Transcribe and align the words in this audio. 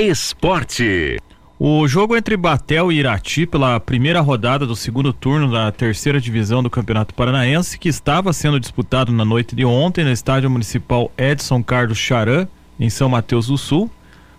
Esporte. 0.00 1.18
O 1.58 1.88
jogo 1.88 2.16
entre 2.16 2.36
Batel 2.36 2.92
e 2.92 2.98
Irati 2.98 3.44
pela 3.44 3.80
primeira 3.80 4.20
rodada 4.20 4.64
do 4.64 4.76
segundo 4.76 5.12
turno 5.12 5.50
da 5.50 5.72
terceira 5.72 6.20
divisão 6.20 6.62
do 6.62 6.70
Campeonato 6.70 7.12
Paranaense, 7.12 7.76
que 7.76 7.88
estava 7.88 8.32
sendo 8.32 8.60
disputado 8.60 9.10
na 9.10 9.24
noite 9.24 9.56
de 9.56 9.64
ontem 9.64 10.04
no 10.04 10.12
Estádio 10.12 10.48
Municipal 10.48 11.10
Edson 11.18 11.64
Carlos 11.64 11.98
Charan, 11.98 12.46
em 12.78 12.88
São 12.88 13.08
Mateus 13.08 13.48
do 13.48 13.58
Sul, 13.58 13.90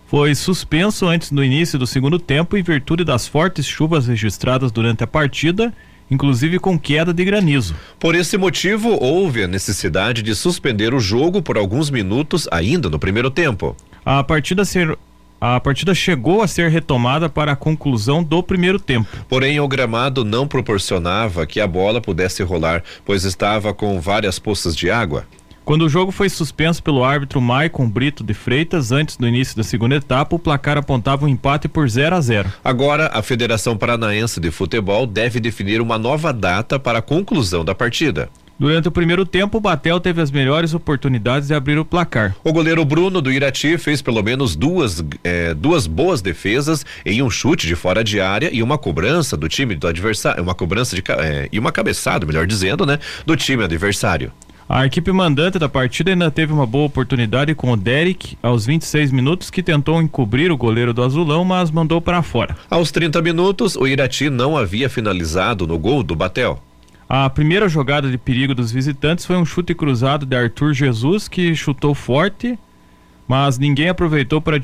foi 0.07 0.33
suspenso 0.33 1.05
antes 1.05 1.29
do 1.29 1.43
início 1.43 1.77
do 1.77 1.85
segundo 1.85 2.17
tempo 2.17 2.55
em 2.55 2.63
virtude 2.63 3.03
das 3.03 3.27
fortes 3.27 3.65
chuvas 3.65 4.07
registradas 4.07 4.71
durante 4.71 5.03
a 5.03 5.07
partida, 5.07 5.73
inclusive 6.09 6.57
com 6.57 6.79
queda 6.79 7.13
de 7.13 7.25
granizo. 7.25 7.75
Por 7.99 8.15
esse 8.15 8.37
motivo, 8.37 8.97
houve 8.97 9.43
a 9.43 9.47
necessidade 9.47 10.23
de 10.23 10.33
suspender 10.35 10.93
o 10.93 11.01
jogo 11.01 11.41
por 11.41 11.57
alguns 11.57 11.89
minutos 11.89 12.47
ainda 12.49 12.89
no 12.89 12.97
primeiro 12.97 13.29
tempo. 13.29 13.75
A 14.05 14.23
partida 14.23 14.63
ser 14.63 14.97
a 15.39 15.59
partida 15.59 15.93
chegou 15.93 16.41
a 16.41 16.47
ser 16.47 16.69
retomada 16.69 17.29
para 17.29 17.53
a 17.53 17.55
conclusão 17.55 18.23
do 18.23 18.43
primeiro 18.43 18.79
tempo. 18.79 19.09
Porém, 19.27 19.59
o 19.59 19.67
gramado 19.67 20.25
não 20.25 20.47
proporcionava 20.47 21.45
que 21.45 21.61
a 21.61 21.67
bola 21.67 22.01
pudesse 22.01 22.43
rolar, 22.43 22.83
pois 23.05 23.23
estava 23.23 23.73
com 23.73 23.99
várias 23.99 24.39
poças 24.39 24.75
de 24.75 24.91
água. 24.91 25.25
Quando 25.69 25.83
o 25.83 25.89
jogo 25.89 26.11
foi 26.11 26.29
suspenso 26.29 26.81
pelo 26.81 27.03
árbitro 27.03 27.39
Maicon 27.39 27.87
Brito 27.87 28.23
de 28.23 28.33
Freitas, 28.33 28.91
antes 28.91 29.15
do 29.15 29.27
início 29.27 29.55
da 29.55 29.63
segunda 29.63 29.97
etapa, 29.97 30.35
o 30.35 30.39
placar 30.39 30.79
apontava 30.79 31.25
um 31.25 31.27
empate 31.27 31.67
por 31.67 31.87
0 31.87 32.15
a 32.15 32.19
0. 32.19 32.51
Agora, 32.63 33.11
a 33.13 33.21
Federação 33.21 33.77
Paranaense 33.77 34.39
de 34.39 34.49
Futebol 34.49 35.05
deve 35.05 35.39
definir 35.39 35.79
uma 35.79 35.99
nova 35.99 36.33
data 36.33 36.79
para 36.79 36.97
a 36.97 37.03
conclusão 37.03 37.63
da 37.63 37.75
partida. 37.75 38.31
Durante 38.59 38.89
o 38.89 38.91
primeiro 38.91 39.25
tempo, 39.25 39.57
o 39.57 39.61
Batel 39.61 40.01
teve 40.01 40.21
as 40.21 40.29
melhores 40.29 40.73
oportunidades 40.73 41.47
de 41.47 41.53
abrir 41.53 41.79
o 41.79 41.85
placar. 41.85 42.35
O 42.43 42.51
goleiro 42.51 42.83
Bruno 42.83 43.21
do 43.21 43.31
Irati 43.31 43.77
fez 43.77 44.01
pelo 44.01 44.21
menos 44.21 44.53
duas, 44.53 45.01
eh, 45.23 45.53
duas 45.53 45.87
boas 45.87 46.21
defesas 46.21 46.85
em 47.05 47.21
um 47.21 47.29
chute 47.29 47.65
de 47.65 47.75
fora 47.75 48.03
de 48.03 48.19
área 48.19 48.49
e 48.51 48.61
uma 48.61 48.77
cobrança 48.77 49.37
do 49.37 49.47
time 49.47 49.75
do 49.75 49.87
adversário, 49.87 50.43
uma 50.43 50.53
cobrança 50.53 50.93
de 50.93 51.01
eh, 51.07 51.47
e 51.53 51.57
uma 51.57 51.71
cabeçada, 51.71 52.25
melhor 52.25 52.45
dizendo, 52.45 52.85
né, 52.85 52.99
do 53.25 53.33
time 53.37 53.63
adversário. 53.63 54.29
A 54.67 54.85
equipe 54.85 55.11
mandante 55.11 55.57
da 55.57 55.69
partida 55.69 56.11
ainda 56.11 56.29
teve 56.29 56.51
uma 56.51 56.65
boa 56.65 56.85
oportunidade 56.85 57.55
com 57.55 57.71
o 57.71 57.77
Derek 57.77 58.37
aos 58.43 58.65
26 58.65 59.11
minutos, 59.13 59.49
que 59.49 59.63
tentou 59.63 60.01
encobrir 60.01 60.51
o 60.51 60.57
goleiro 60.57 60.93
do 60.93 61.01
Azulão, 61.01 61.45
mas 61.45 61.71
mandou 61.71 62.01
para 62.01 62.21
fora. 62.21 62.57
Aos 62.69 62.91
30 62.91 63.21
minutos, 63.21 63.77
o 63.77 63.87
Irati 63.87 64.29
não 64.29 64.57
havia 64.57 64.89
finalizado 64.89 65.65
no 65.65 65.79
gol 65.79 66.03
do 66.03 66.13
Batel. 66.13 66.61
A 67.11 67.27
primeira 67.27 67.67
jogada 67.67 68.11
de 68.11 68.19
perigo 68.19 68.53
dos 68.53 68.71
visitantes 68.71 69.25
foi 69.25 69.35
um 69.35 69.43
chute 69.43 69.73
cruzado 69.73 70.27
de 70.27 70.35
Arthur 70.35 70.73
Jesus, 70.73 71.27
que 71.27 71.55
chutou 71.55 71.95
forte, 71.95 72.57
mas 73.27 73.57
ninguém 73.57 73.89
aproveitou 73.89 74.39
para 74.39 74.59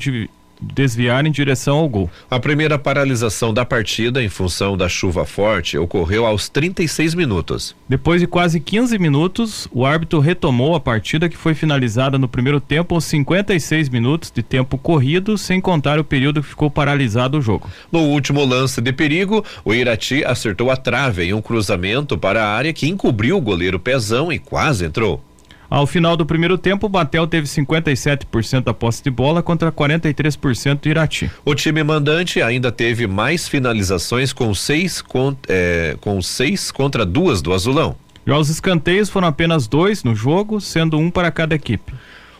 desviar 0.60 1.26
em 1.26 1.30
direção 1.30 1.78
ao 1.78 1.88
gol. 1.88 2.10
A 2.30 2.38
primeira 2.38 2.78
paralisação 2.78 3.52
da 3.52 3.64
partida 3.64 4.22
em 4.22 4.28
função 4.28 4.76
da 4.76 4.88
chuva 4.88 5.24
forte 5.24 5.78
ocorreu 5.78 6.26
aos 6.26 6.48
36 6.48 7.14
minutos. 7.14 7.74
Depois 7.88 8.20
de 8.20 8.26
quase 8.26 8.60
15 8.60 8.98
minutos, 8.98 9.68
o 9.70 9.84
árbitro 9.84 10.20
retomou 10.20 10.74
a 10.74 10.80
partida 10.80 11.28
que 11.28 11.36
foi 11.36 11.54
finalizada 11.54 12.18
no 12.18 12.28
primeiro 12.28 12.60
tempo 12.60 12.94
aos 12.94 13.04
56 13.04 13.88
minutos 13.88 14.30
de 14.34 14.42
tempo 14.42 14.78
corrido, 14.78 15.36
sem 15.38 15.60
contar 15.60 15.98
o 15.98 16.04
período 16.04 16.42
que 16.42 16.48
ficou 16.48 16.70
paralisado 16.70 17.38
o 17.38 17.42
jogo. 17.42 17.68
No 17.90 18.00
último 18.00 18.44
lance 18.44 18.80
de 18.80 18.92
perigo, 18.92 19.44
o 19.64 19.74
Irati 19.74 20.24
acertou 20.24 20.70
a 20.70 20.76
trave 20.76 21.24
em 21.24 21.32
um 21.32 21.42
cruzamento 21.42 22.18
para 22.18 22.44
a 22.44 22.48
área 22.48 22.72
que 22.72 22.88
encobriu 22.88 23.36
o 23.36 23.40
goleiro 23.40 23.78
Pezão 23.78 24.32
e 24.32 24.38
quase 24.38 24.84
entrou. 24.84 25.22
Ao 25.68 25.86
final 25.86 26.16
do 26.16 26.24
primeiro 26.24 26.56
tempo, 26.56 26.86
o 26.86 26.88
Batel 26.88 27.26
teve 27.26 27.46
57% 27.46 28.62
da 28.62 28.72
posse 28.72 29.02
de 29.02 29.10
bola 29.10 29.42
contra 29.42 29.72
43% 29.72 30.80
do 30.80 30.88
Irati. 30.88 31.30
O 31.44 31.54
time 31.54 31.82
mandante 31.82 32.40
ainda 32.40 32.70
teve 32.70 33.06
mais 33.06 33.48
finalizações 33.48 34.32
com 34.32 34.54
seis, 34.54 35.02
é, 35.48 35.96
com 36.00 36.22
seis 36.22 36.70
contra 36.70 37.04
duas 37.04 37.42
do 37.42 37.52
Azulão. 37.52 37.96
Já 38.26 38.36
os 38.36 38.48
escanteios 38.48 39.08
foram 39.08 39.28
apenas 39.28 39.66
dois 39.66 40.02
no 40.02 40.14
jogo, 40.14 40.60
sendo 40.60 40.98
um 40.98 41.10
para 41.10 41.30
cada 41.30 41.54
equipe. 41.54 41.92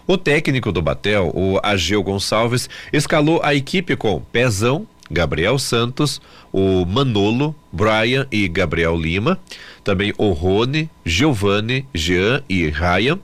O 0.06 0.16
técnico 0.16 0.70
do 0.70 0.80
Batel, 0.80 1.32
o 1.34 1.58
Ageu 1.62 2.02
Gonçalves, 2.02 2.70
escalou 2.92 3.40
a 3.42 3.54
equipe 3.54 3.96
com 3.96 4.20
Pezão, 4.20 4.86
Gabriel 5.10 5.58
Santos, 5.58 6.20
o 6.52 6.84
Manolo, 6.84 7.54
Brian 7.72 8.26
e 8.30 8.48
Gabriel 8.48 8.96
Lima, 8.96 9.38
também 9.84 10.12
o 10.18 10.30
Rony, 10.30 10.90
Giovanni, 11.04 11.86
Jean 11.94 12.42
e 12.48 12.68
Ryan, 12.68 13.18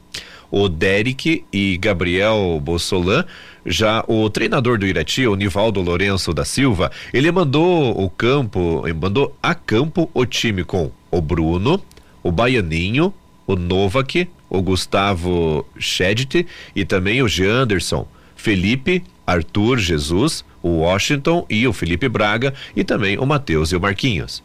o 0.50 0.69
Derek 0.69 1.44
e 1.53 1.76
Gabriel 1.78 2.60
Bossolan. 2.62 3.25
Já 3.65 4.04
o 4.09 4.28
treinador 4.28 4.76
do 4.76 4.87
Irati, 4.87 5.26
o 5.26 5.37
Nivaldo 5.37 5.81
Lourenço 5.81 6.34
da 6.34 6.44
Silva, 6.44 6.91
ele 7.12 7.31
mandou 7.31 7.98
o 7.98 8.10
campo, 8.10 8.82
mandou 9.00 9.37
a 9.42 9.54
campo 9.54 10.10
o 10.12 10.26
time 10.26 10.65
com 10.65 10.91
o 11.10 11.21
Bruno, 11.21 11.81
o 12.22 12.32
Baianinho, 12.32 13.15
o 13.47 13.56
Novak, 13.56 14.28
o 14.50 14.60
Gustavo 14.60 15.65
Schedit 15.78 16.47
e 16.75 16.84
também 16.84 17.22
o 17.22 17.26
Anderson, 17.48 18.06
Felipe, 18.37 19.03
Arthur 19.26 19.78
Jesus, 19.78 20.44
o 20.62 20.81
Washington 20.81 21.45
e 21.49 21.67
o 21.67 21.73
Felipe 21.73 22.09
Braga 22.09 22.55
e 22.75 22.84
também 22.84 23.19
o 23.19 23.27
Matheus 23.27 23.73
e 23.73 23.77
o 23.77 23.81
Marquinhos. 23.81 24.43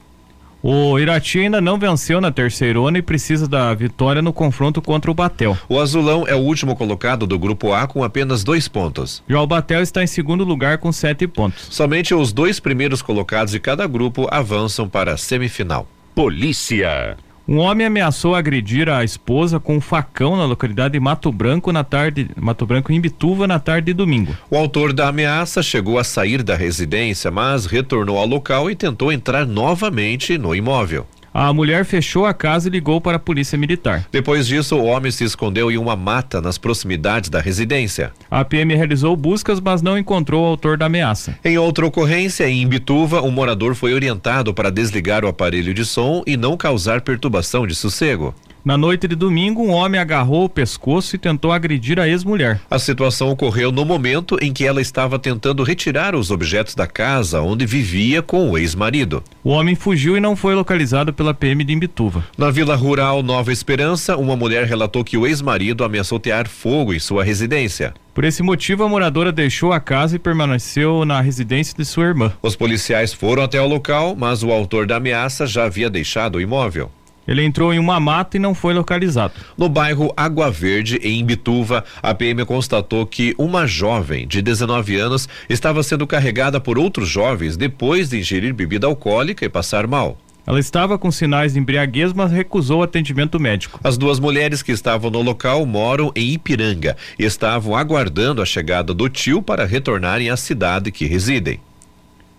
O 0.62 0.98
Irati 0.98 1.40
ainda 1.40 1.62
não 1.62 1.78
venceu 1.78 2.20
na 2.20 2.32
terceirona 2.32 2.98
e 2.98 3.02
precisa 3.02 3.48
da 3.48 3.74
vitória 3.74 4.22
no 4.22 4.34
confronto 4.34 4.82
contra 4.82 5.12
o 5.12 5.14
Batel. 5.14 5.58
O 5.70 5.80
Azulão 5.80 6.28
é 6.28 6.36
o 6.36 6.40
último 6.40 6.76
colocado 6.76 7.28
do 7.28 7.38
grupo 7.38 7.74
A 7.74 7.88
com 7.88 8.04
apenas 8.04 8.44
dois 8.44 8.68
pontos. 8.68 9.24
Já 9.30 9.40
o 9.40 9.48
Batel 9.48 9.82
está 9.82 10.04
em 10.04 10.08
segundo 10.08 10.44
lugar 10.44 10.80
com 10.80 10.92
sete 10.92 11.28
pontos. 11.28 11.68
Somente 11.70 12.14
os 12.14 12.34
dois 12.34 12.60
primeiros 12.60 13.02
colocados 13.02 13.52
de 13.52 13.60
cada 13.60 13.86
grupo 13.86 14.28
avançam 14.32 14.90
para 14.90 15.14
a 15.14 15.18
semifinal. 15.18 15.88
Polícia. 16.16 17.18
Um 17.50 17.60
homem 17.60 17.88
ameaçou 17.88 18.36
agredir 18.36 18.90
a 18.90 19.06
esposa 19.06 19.58
com 19.58 19.78
um 19.78 19.82
facão 19.82 20.36
na 20.36 20.44
localidade 20.44 20.92
de 20.92 21.00
Mato 21.00 21.32
Branco 21.32 21.72
na 21.72 21.82
tarde, 21.82 22.30
Mato 22.36 22.66
Branco 22.66 22.92
em 22.92 23.00
Bituva 23.00 23.48
na 23.48 23.58
tarde 23.58 23.86
de 23.86 23.94
domingo. 23.94 24.36
O 24.52 24.58
autor 24.58 24.92
da 24.92 25.08
ameaça 25.08 25.64
chegou 25.64 25.98
a 25.98 26.04
sair 26.04 26.44
da 26.44 26.58
residência, 26.58 27.32
mas 27.32 27.66
retornou 27.66 28.18
ao 28.18 28.28
local 28.28 28.70
e 28.70 28.76
tentou 28.76 29.14
entrar 29.14 29.46
novamente 29.46 30.38
no 30.38 30.54
imóvel. 30.54 31.08
A 31.40 31.54
mulher 31.54 31.86
fechou 31.86 32.26
a 32.26 32.34
casa 32.34 32.68
e 32.68 32.72
ligou 32.72 33.00
para 33.00 33.18
a 33.18 33.20
polícia 33.20 33.56
militar. 33.60 34.08
Depois 34.12 34.48
disso, 34.48 34.76
o 34.76 34.86
homem 34.86 35.12
se 35.12 35.24
escondeu 35.24 35.70
em 35.70 35.78
uma 35.78 35.96
mata 35.96 36.42
nas 36.42 36.58
proximidades 36.58 37.30
da 37.30 37.40
residência. 37.40 38.12
A 38.32 38.44
PM 38.44 38.74
realizou 38.74 39.16
buscas, 39.16 39.62
mas 39.62 39.84
não 39.84 40.00
encontrou 40.00 40.44
o 40.44 40.48
autor 40.48 40.80
da 40.80 40.88
ameaça. 40.88 41.38
Em 41.46 41.56
outra 41.56 41.86
ocorrência, 41.86 42.50
em 42.50 42.68
Bituva, 42.68 43.22
um 43.22 43.30
morador 43.30 43.76
foi 43.76 43.94
orientado 43.94 44.52
para 44.52 44.72
desligar 44.72 45.24
o 45.24 45.28
aparelho 45.28 45.76
de 45.76 45.86
som 45.86 46.24
e 46.26 46.36
não 46.36 46.58
causar 46.58 47.02
perturbação 47.02 47.68
de 47.68 47.76
sossego. 47.76 48.34
Na 48.68 48.76
noite 48.76 49.08
de 49.08 49.16
domingo, 49.16 49.64
um 49.64 49.72
homem 49.72 49.98
agarrou 49.98 50.44
o 50.44 50.50
pescoço 50.50 51.16
e 51.16 51.18
tentou 51.18 51.54
agredir 51.54 52.02
a 52.02 52.06
ex-mulher. 52.10 52.60
A 52.70 52.78
situação 52.78 53.30
ocorreu 53.30 53.72
no 53.72 53.86
momento 53.86 54.38
em 54.42 54.52
que 54.52 54.66
ela 54.66 54.82
estava 54.82 55.18
tentando 55.18 55.64
retirar 55.64 56.14
os 56.14 56.32
objetos 56.32 56.76
da 56.76 56.86
casa 56.86 57.40
onde 57.40 57.66
vivia 57.66 58.22
com 58.22 58.52
o 58.52 58.58
ex-marido. 58.58 59.24
O 59.42 59.52
homem 59.52 59.74
fugiu 59.74 60.18
e 60.18 60.20
não 60.20 60.36
foi 60.36 60.54
localizado 60.54 61.14
pela 61.14 61.34
PM 61.34 61.64
de 61.64 61.72
Imbituva. 61.72 62.26
Na 62.38 62.52
Vila 62.52 62.76
Rural 62.76 63.24
Nova 63.24 63.54
Esperança, 63.54 64.18
uma 64.18 64.36
mulher 64.36 64.66
relatou 64.66 65.02
que 65.02 65.16
o 65.16 65.26
ex-marido 65.26 65.86
ameaçou 65.86 66.20
tear 66.20 66.46
fogo 66.50 66.94
em 66.94 67.00
sua 67.00 67.24
residência. 67.24 67.94
Por 68.14 68.26
esse 68.26 68.44
motivo, 68.44 68.84
a 68.84 68.90
moradora 68.90 69.32
deixou 69.32 69.72
a 69.72 69.80
casa 69.80 70.18
e 70.18 70.20
permaneceu 70.20 71.06
na 71.06 71.22
residência 71.22 71.74
de 71.74 71.86
sua 71.86 72.04
irmã. 72.04 72.34
Os 72.42 72.54
policiais 72.54 73.14
foram 73.14 73.44
até 73.44 73.62
o 73.62 73.66
local, 73.66 74.14
mas 74.14 74.44
o 74.44 74.52
autor 74.52 74.86
da 74.86 74.98
ameaça 74.98 75.48
já 75.48 75.64
havia 75.64 75.90
deixado 75.90 76.36
o 76.36 76.42
imóvel. 76.42 76.92
Ele 77.28 77.44
entrou 77.44 77.74
em 77.74 77.80
uma 77.80 78.00
mata 78.00 78.38
e 78.38 78.40
não 78.40 78.56
foi 78.56 78.74
localizado. 78.74 79.34
No 79.58 79.68
bairro 79.68 80.14
Água 80.16 80.50
Verde, 80.50 80.98
em 81.04 81.20
Imbituva, 81.20 81.84
a 82.02 82.14
PM 82.14 82.46
constatou 82.46 83.06
que 83.06 83.36
uma 83.38 83.68
jovem 83.68 84.28
de 84.28 84.42
19 84.42 84.96
anos 84.96 85.28
estava 85.50 85.84
sendo 85.84 86.08
carregada 86.08 86.60
por 86.60 86.80
outros 86.80 87.10
jovens 87.10 87.58
depois 87.58 88.10
de 88.10 88.20
ingerir 88.20 88.54
bebida 88.54 88.88
alcoólica 88.88 89.44
e 89.44 89.50
passar 89.50 89.86
mal. 89.86 90.18
Ela 90.48 90.62
estava 90.62 90.98
com 90.98 91.12
sinais 91.12 91.54
de 91.54 91.60
embriaguez, 91.60 92.14
mas 92.14 92.32
recusou 92.32 92.82
atendimento 92.82 93.38
médico. 93.38 93.82
As 93.84 93.98
duas 93.98 94.18
mulheres 94.18 94.64
que 94.64 94.72
estavam 94.72 95.12
no 95.12 95.22
local 95.22 95.66
moram 95.66 96.10
em 96.16 96.32
Ipiranga 96.32 96.96
e 97.20 97.26
estavam 97.26 97.76
aguardando 97.76 98.42
a 98.42 98.46
chegada 98.46 98.94
do 98.94 99.10
tio 99.10 99.42
para 99.42 99.66
retornarem 99.66 100.30
à 100.30 100.38
cidade 100.38 100.90
que 100.90 101.06
residem. 101.06 101.60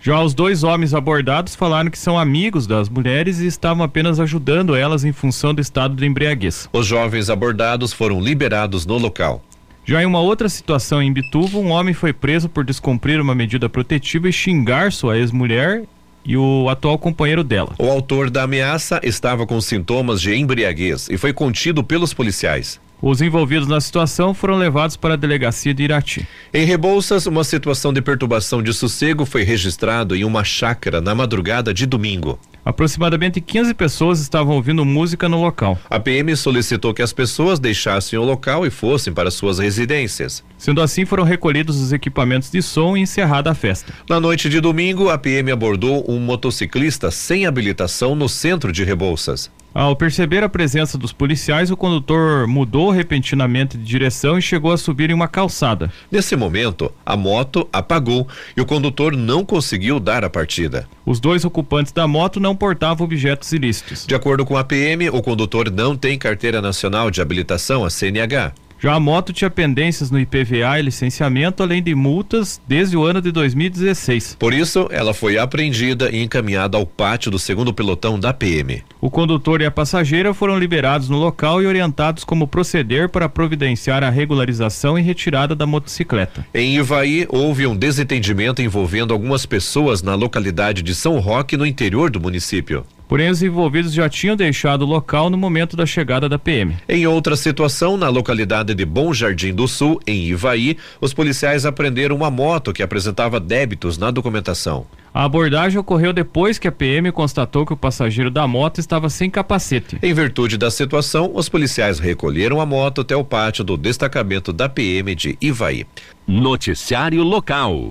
Já 0.01 0.21
os 0.23 0.33
dois 0.33 0.63
homens 0.63 0.95
abordados 0.95 1.57
falaram 1.57 1.91
que 1.91 1.99
são 1.99 2.17
amigos 2.17 2.67
das 2.69 2.89
mulheres 2.89 3.41
e 3.41 3.47
estavam 3.47 3.83
apenas 3.83 4.21
ajudando 4.21 4.77
elas 4.77 5.05
em 5.05 5.13
função 5.13 5.53
do 5.53 5.61
estado 5.61 5.97
de 5.97 6.07
embriaguez. 6.07 6.69
Os 6.73 6.87
jovens 6.87 7.29
abordados 7.29 7.93
foram 7.93 8.21
liberados 8.21 8.87
no 8.87 8.97
local. 8.97 9.43
Já 9.85 10.03
em 10.03 10.07
uma 10.07 10.21
outra 10.21 10.49
situação 10.49 11.03
em 11.03 11.13
Bituva, 11.13 11.59
um 11.59 11.71
homem 11.71 11.95
foi 11.95 12.13
preso 12.13 12.49
por 12.49 12.65
descumprir 12.65 13.21
uma 13.21 13.35
medida 13.35 13.69
protetiva 13.69 14.29
e 14.29 14.33
xingar 14.33 14.93
sua 14.93 15.19
ex-mulher 15.19 15.83
e 16.25 16.37
o 16.37 16.69
atual 16.69 16.99
companheiro 16.99 17.43
dela. 17.43 17.75
O 17.79 17.91
autor 17.91 18.31
da 18.31 18.43
ameaça 18.43 19.01
estava 19.03 19.47
com 19.47 19.61
sintomas 19.61 20.21
de 20.21 20.35
embriaguez 20.35 21.09
e 21.11 21.17
foi 21.17 21.33
contido 21.33 21.83
pelos 21.83 22.13
policiais. 22.15 22.79
Os 23.01 23.21
envolvidos 23.21 23.69
na 23.69 23.81
situação 23.81 24.35
foram 24.35 24.57
levados 24.57 24.97
para 24.97 25.15
a 25.15 25.17
delegacia 25.17 25.73
de 25.73 25.85
Irati. 25.85 26.27
Em 26.53 26.65
Rebouças, 26.65 27.27
uma 27.27 27.45
situação 27.45 27.93
de 27.93 28.03
perturbação 28.03 28.61
de 28.61 28.73
sossego 28.73 29.25
foi 29.25 29.45
registrado 29.45 30.17
em 30.17 30.25
uma 30.25 30.43
chácara 30.43 31.01
na 31.01 31.15
madrugada 31.15 31.73
de 31.73 31.87
domingo. 31.87 32.41
Aproximadamente 32.65 33.41
15 33.41 33.73
pessoas 33.73 34.21
estavam 34.21 34.57
ouvindo 34.57 34.85
música 34.85 35.29
no 35.29 35.41
local. 35.41 35.79
A 35.89 35.99
PM 36.01 36.37
solicitou 36.37 36.93
que 36.93 37.01
as 37.01 37.13
pessoas 37.13 37.59
deixassem 37.59 38.19
o 38.19 38.25
local 38.25 38.67
e 38.67 38.71
fossem 38.71 39.13
para 39.13 39.31
suas 39.31 39.59
residências. 39.59 40.45
Sendo 40.59 40.83
assim, 40.83 41.07
foram 41.07 41.23
recolhidos 41.23 41.81
os 41.81 41.93
equipamentos 41.93 42.51
de 42.51 42.61
som 42.61 42.97
e 42.97 43.01
encerrada 43.01 43.51
a 43.51 43.55
festa. 43.55 43.95
Na 44.09 44.19
noite 44.19 44.51
de 44.51 44.61
domingo, 44.61 45.09
a 45.09 45.17
PM 45.17 45.53
abordou 45.53 46.05
um 46.11 46.19
motociclista 46.19 47.11
sem 47.11 47.47
habilitação 47.47 48.15
no 48.15 48.29
centro 48.29 48.73
de 48.73 48.83
Rebouças. 48.83 49.51
Ao 49.75 49.95
perceber 49.95 50.43
a 50.43 50.49
presença 50.49 50.97
dos 50.97 51.13
policiais, 51.13 51.71
o 51.71 51.77
condutor 51.77 52.47
mudou 52.47 52.91
repentinamente 52.91 53.77
de 53.77 53.85
direção 53.85 54.39
e 54.39 54.43
chegou 54.43 54.73
a 54.73 54.79
subir 54.79 55.11
em 55.11 55.15
uma 55.15 55.29
calçada. 55.29 55.93
Nesse 56.11 56.35
momento, 56.35 56.91
a 57.05 57.17
moto 57.17 57.69
apagou 57.73 58.27
e 58.57 58.61
o 58.61 58.67
condutor 58.67 59.15
não 59.15 59.45
conseguiu 59.45 60.01
dar 60.01 60.25
a 60.25 60.31
partida. 60.31 60.89
Os 61.05 61.21
dois 61.21 61.45
ocupantes 61.45 61.93
da 61.93 62.09
moto 62.09 62.41
não 62.41 62.57
portavam 62.57 63.05
objetos 63.05 63.53
ilícitos. 63.53 64.07
De 64.07 64.15
acordo 64.15 64.45
com 64.45 64.57
a 64.57 64.65
PM, 64.65 65.11
o 65.11 65.23
condutor 65.23 65.71
não 65.71 65.95
tem 65.95 66.19
carteira 66.19 66.63
nacional 66.63 67.11
de 67.11 67.21
habilitação, 67.21 67.85
a 67.85 67.91
CNH. 67.91 68.53
Já 68.81 68.95
a 68.95 69.01
moto 69.01 69.33
tinha 69.33 69.51
pendências 69.51 70.09
no 70.09 70.21
IPVA 70.21 70.79
e 70.79 70.83
licenciamento, 70.83 71.65
além 71.65 71.83
de 71.83 71.95
multas 71.97 72.61
desde 72.67 72.97
o 72.97 73.03
ano 73.03 73.21
de 73.21 73.33
2016. 73.33 74.37
Por 74.39 74.55
isso, 74.55 74.89
ela 74.93 75.13
foi 75.13 75.37
apreendida 75.37 76.11
e 76.11 76.23
encaminhada 76.23 76.77
ao 76.77 76.87
pátio 76.87 77.29
do 77.29 77.41
segundo 77.41 77.75
pelotão 77.75 78.21
da 78.21 78.33
PM. 78.33 78.85
O 79.01 79.11
condutor 79.11 79.61
e 79.61 79.67
a 79.67 79.71
passageira 79.71 80.33
foram 80.33 80.57
liberados 80.57 81.09
no 81.09 81.19
local 81.19 81.61
e 81.61 81.67
orientados 81.67 82.23
como 82.23 82.47
proceder 82.47 83.09
para 83.09 83.29
providenciar 83.29 84.05
a 84.05 84.11
regularização 84.11 84.97
e 84.97 85.03
retirada 85.03 85.57
da 85.57 85.67
motocicleta. 85.67 86.47
Em 86.55 86.77
Ivaí, 86.77 87.27
houve 87.29 87.67
um 87.67 87.77
desentendimento 87.77 88.63
envolvendo 88.63 89.13
algumas 89.13 89.45
pessoas 89.45 90.03
na 90.03 90.15
localidade 90.15 90.83
de 90.83 90.95
São 90.95 91.19
Roque, 91.19 91.57
no 91.57 91.67
interior 91.67 92.11
do 92.11 92.21
município. 92.21 92.85
Porém, 93.09 93.31
os 93.31 93.43
envolvidos 93.43 93.95
já 93.95 94.07
tinham 94.07 94.37
deixado 94.37 94.83
o 94.83 94.87
local 94.87 95.31
no 95.31 95.39
momento 95.39 95.75
da 95.75 95.87
chegada 95.87 96.29
da 96.29 96.39
PM. 96.39 96.77
Em 96.87 97.07
outra 97.07 97.37
situação, 97.37 97.97
na 97.97 98.11
localidade 98.11 98.75
de 98.75 98.85
Bom 98.85 99.15
Jardim 99.15 99.55
do 99.55 99.67
Sul, 99.67 99.99
em 100.07 100.27
Ivaí, 100.27 100.77
os 101.01 101.15
policiais 101.15 101.65
apreenderam 101.65 102.15
uma 102.15 102.31
moto 102.31 102.71
que 102.71 102.83
apresentava 102.83 103.41
débitos 103.41 103.97
na 103.97 104.11
documentação. 104.11 104.87
A 105.15 105.25
abordagem 105.25 105.79
ocorreu 105.79 106.13
depois 106.13 106.59
que 106.59 106.69
a 106.69 106.73
PM 106.73 107.11
constatou 107.11 107.65
que 107.65 107.73
o 107.73 107.77
passageiro 107.77 108.31
da 108.31 108.47
moto 108.47 108.79
estava 108.79 109.09
sem 109.09 109.31
capacete. 109.31 109.99
Em 110.03 110.13
virtude 110.13 110.59
da 110.59 110.71
situação, 110.71 111.33
os 111.35 111.49
policiais 111.49 111.99
recolheram 111.99 112.61
a 112.61 112.67
moto 112.67 113.01
até 113.01 113.17
o 113.17 113.25
pátio 113.25 113.65
do 113.65 113.79
destacamento 113.79 114.53
da 114.53 114.69
PM 114.69 115.15
de 115.15 115.39
Ivaí. 115.41 115.87
Noticiário 116.27 117.23
local. 117.23 117.91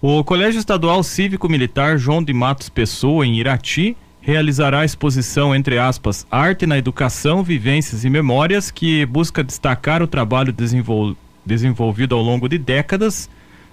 O 0.00 0.22
Colégio 0.22 0.60
Estadual 0.60 1.02
Cívico 1.02 1.48
Militar 1.48 1.98
João 1.98 2.22
de 2.22 2.32
Matos 2.32 2.68
Pessoa, 2.68 3.26
em 3.26 3.38
Irati, 3.38 3.96
realizará 4.22 4.80
a 4.80 4.84
exposição, 4.84 5.54
entre 5.54 5.78
aspas, 5.78 6.26
Arte 6.30 6.64
na 6.66 6.78
Educação, 6.78 7.42
Vivências 7.42 8.04
e 8.04 8.10
Memórias, 8.10 8.70
que 8.70 9.04
busca 9.04 9.44
destacar 9.44 10.00
o 10.02 10.06
trabalho 10.06 10.52
desenvol 10.52 11.16
desenvolvido 11.44 12.14
ao 12.14 12.22
longo 12.22 12.48
de 12.48 12.56
décadas 12.56 13.28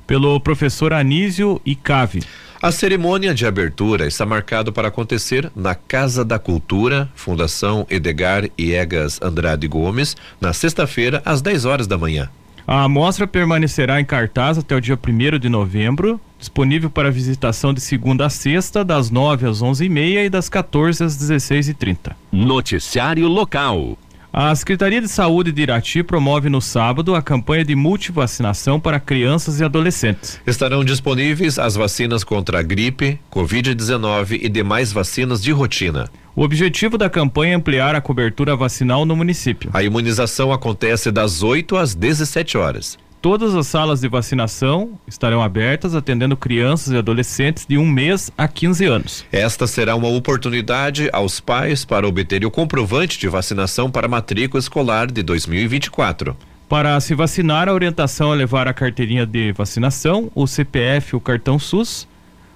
pelo 0.08 0.40
professor 0.40 0.92
Anísio 0.92 1.62
Icave. 1.64 2.24
A 2.60 2.72
cerimônia 2.72 3.34
de 3.34 3.46
abertura 3.46 4.08
está 4.08 4.26
marcada 4.26 4.72
para 4.72 4.88
acontecer 4.88 5.52
na 5.56 5.76
Casa 5.76 6.26
da 6.26 6.40
Cultura, 6.40 7.08
Fundação 7.14 7.86
Edgar 7.90 8.50
Iegas 8.60 9.22
Andrade 9.22 9.68
Gomes, 9.68 10.18
na 10.42 10.52
sexta-feira, 10.52 11.22
às 11.24 11.42
10 11.44 11.66
horas 11.66 11.88
da 11.88 11.98
manhã. 11.98 12.28
A 12.68 12.88
mostra 12.88 13.26
permanecerá 13.26 14.00
em 14.00 14.06
cartaz 14.06 14.58
até 14.58 14.76
o 14.76 14.82
dia 14.82 14.98
1 14.98 15.40
de 15.40 15.50
novembro, 15.50 16.20
disponível 16.38 16.90
para 16.90 17.12
visitação 17.12 17.74
de 17.74 17.82
segunda 17.82 18.26
a 18.26 18.30
sexta, 18.30 18.84
das 18.84 19.10
9 19.10 19.48
às 19.48 19.62
11h30 19.62 20.26
e 20.26 20.30
das 20.30 20.50
14 20.50 21.04
às 21.04 21.18
16h30. 21.18 22.14
Noticiário 22.32 23.28
local. 23.28 23.98
A 24.32 24.54
Secretaria 24.54 25.02
de 25.02 25.08
Saúde 25.08 25.52
de 25.52 25.64
Irati 25.64 26.04
promove 26.04 26.50
no 26.50 26.62
sábado 26.62 27.16
a 27.16 27.22
campanha 27.22 27.66
de 27.66 27.76
multivacinação 27.76 28.80
para 28.80 29.00
crianças 29.00 29.60
e 29.60 29.64
adolescentes. 29.64 30.40
Estarão 30.46 30.86
disponíveis 30.86 31.58
as 31.58 31.74
vacinas 31.74 32.24
contra 32.24 32.60
a 32.60 32.62
gripe, 32.62 33.20
Covid-19 33.32 34.40
e 34.44 34.48
demais 34.48 34.92
vacinas 34.92 35.42
de 35.42 35.52
rotina. 35.52 36.12
O 36.36 36.44
objetivo 36.44 36.96
da 36.96 37.10
campanha 37.10 37.54
é 37.54 37.56
ampliar 37.56 37.96
a 37.96 38.02
cobertura 38.02 38.56
vacinal 38.56 39.04
no 39.04 39.16
município. 39.16 39.72
A 39.74 39.82
imunização 39.82 40.54
acontece 40.54 41.10
das 41.10 41.42
8 41.42 41.76
às 41.76 41.96
17 41.96 42.56
horas. 42.56 43.00
Todas 43.22 43.54
as 43.54 43.68
salas 43.68 44.00
de 44.00 44.08
vacinação 44.08 44.98
estarão 45.06 45.42
abertas, 45.42 45.94
atendendo 45.94 46.38
crianças 46.38 46.94
e 46.94 46.98
adolescentes 46.98 47.66
de 47.68 47.78
um 47.78 47.86
mês 47.86 48.32
a 48.38 48.48
15 48.48 48.86
anos. 48.86 49.26
Esta 49.30 49.68
será 49.68 49.94
uma 49.94 50.08
oportunidade 50.08 51.10
aos 51.12 51.42
pais 51.42 51.84
para 51.84 52.08
obter 52.08 52.46
o 52.46 52.52
comprovante 52.52 53.20
de 53.20 53.28
vacinação 53.28 53.92
para 53.92 54.08
matrícula 54.08 54.62
escolar 54.62 55.12
de 55.12 55.22
2024. 55.22 56.34
Para 56.70 56.98
se 57.02 57.14
vacinar, 57.14 57.68
a 57.68 57.74
orientação 57.74 58.34
é 58.34 58.38
levar 58.38 58.70
a 58.70 58.74
carteirinha 58.74 59.26
de 59.26 59.52
vacinação, 59.52 60.32
o 60.34 60.48
CPF, 60.48 61.18
o 61.18 61.20
cartão 61.20 61.60
SUS. 61.60 62.08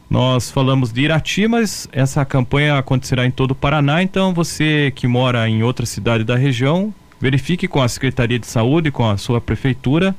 Nós 0.10 0.50
falamos 0.50 0.94
de 0.94 1.02
Irati, 1.02 1.46
mas 1.46 1.90
essa 1.92 2.24
campanha 2.24 2.78
acontecerá 2.78 3.26
em 3.26 3.32
todo 3.32 3.52
o 3.52 3.56
Paraná, 3.56 4.02
então 4.02 4.34
você 4.34 4.94
que 4.96 5.08
mora 5.08 5.50
em 5.50 5.62
outra 5.62 5.86
cidade 5.86 6.24
da 6.24 6.38
região, 6.38 6.94
verifique 7.20 7.68
com 7.68 7.82
a 7.82 7.90
Secretaria 7.90 8.40
de 8.40 8.48
Saúde, 8.48 8.92
com 8.92 9.10
a 9.10 9.18
sua 9.18 9.42
prefeitura, 9.42 10.16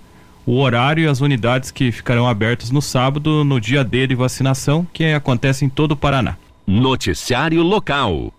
o 0.46 0.58
horário 0.58 1.05
e 1.05 1.06
as 1.06 1.20
unidades 1.20 1.70
que 1.70 1.91
ficarão 1.91 2.29
abertas 2.29 2.70
no 2.70 2.82
sábado, 2.82 3.44
no 3.44 3.61
dia 3.61 3.82
D 3.82 4.06
de 4.06 4.14
vacinação, 4.14 4.87
que 4.93 5.05
acontece 5.05 5.64
em 5.64 5.69
todo 5.69 5.93
o 5.93 5.96
Paraná. 5.96 6.37
Noticiário 6.67 7.62
local. 7.62 8.32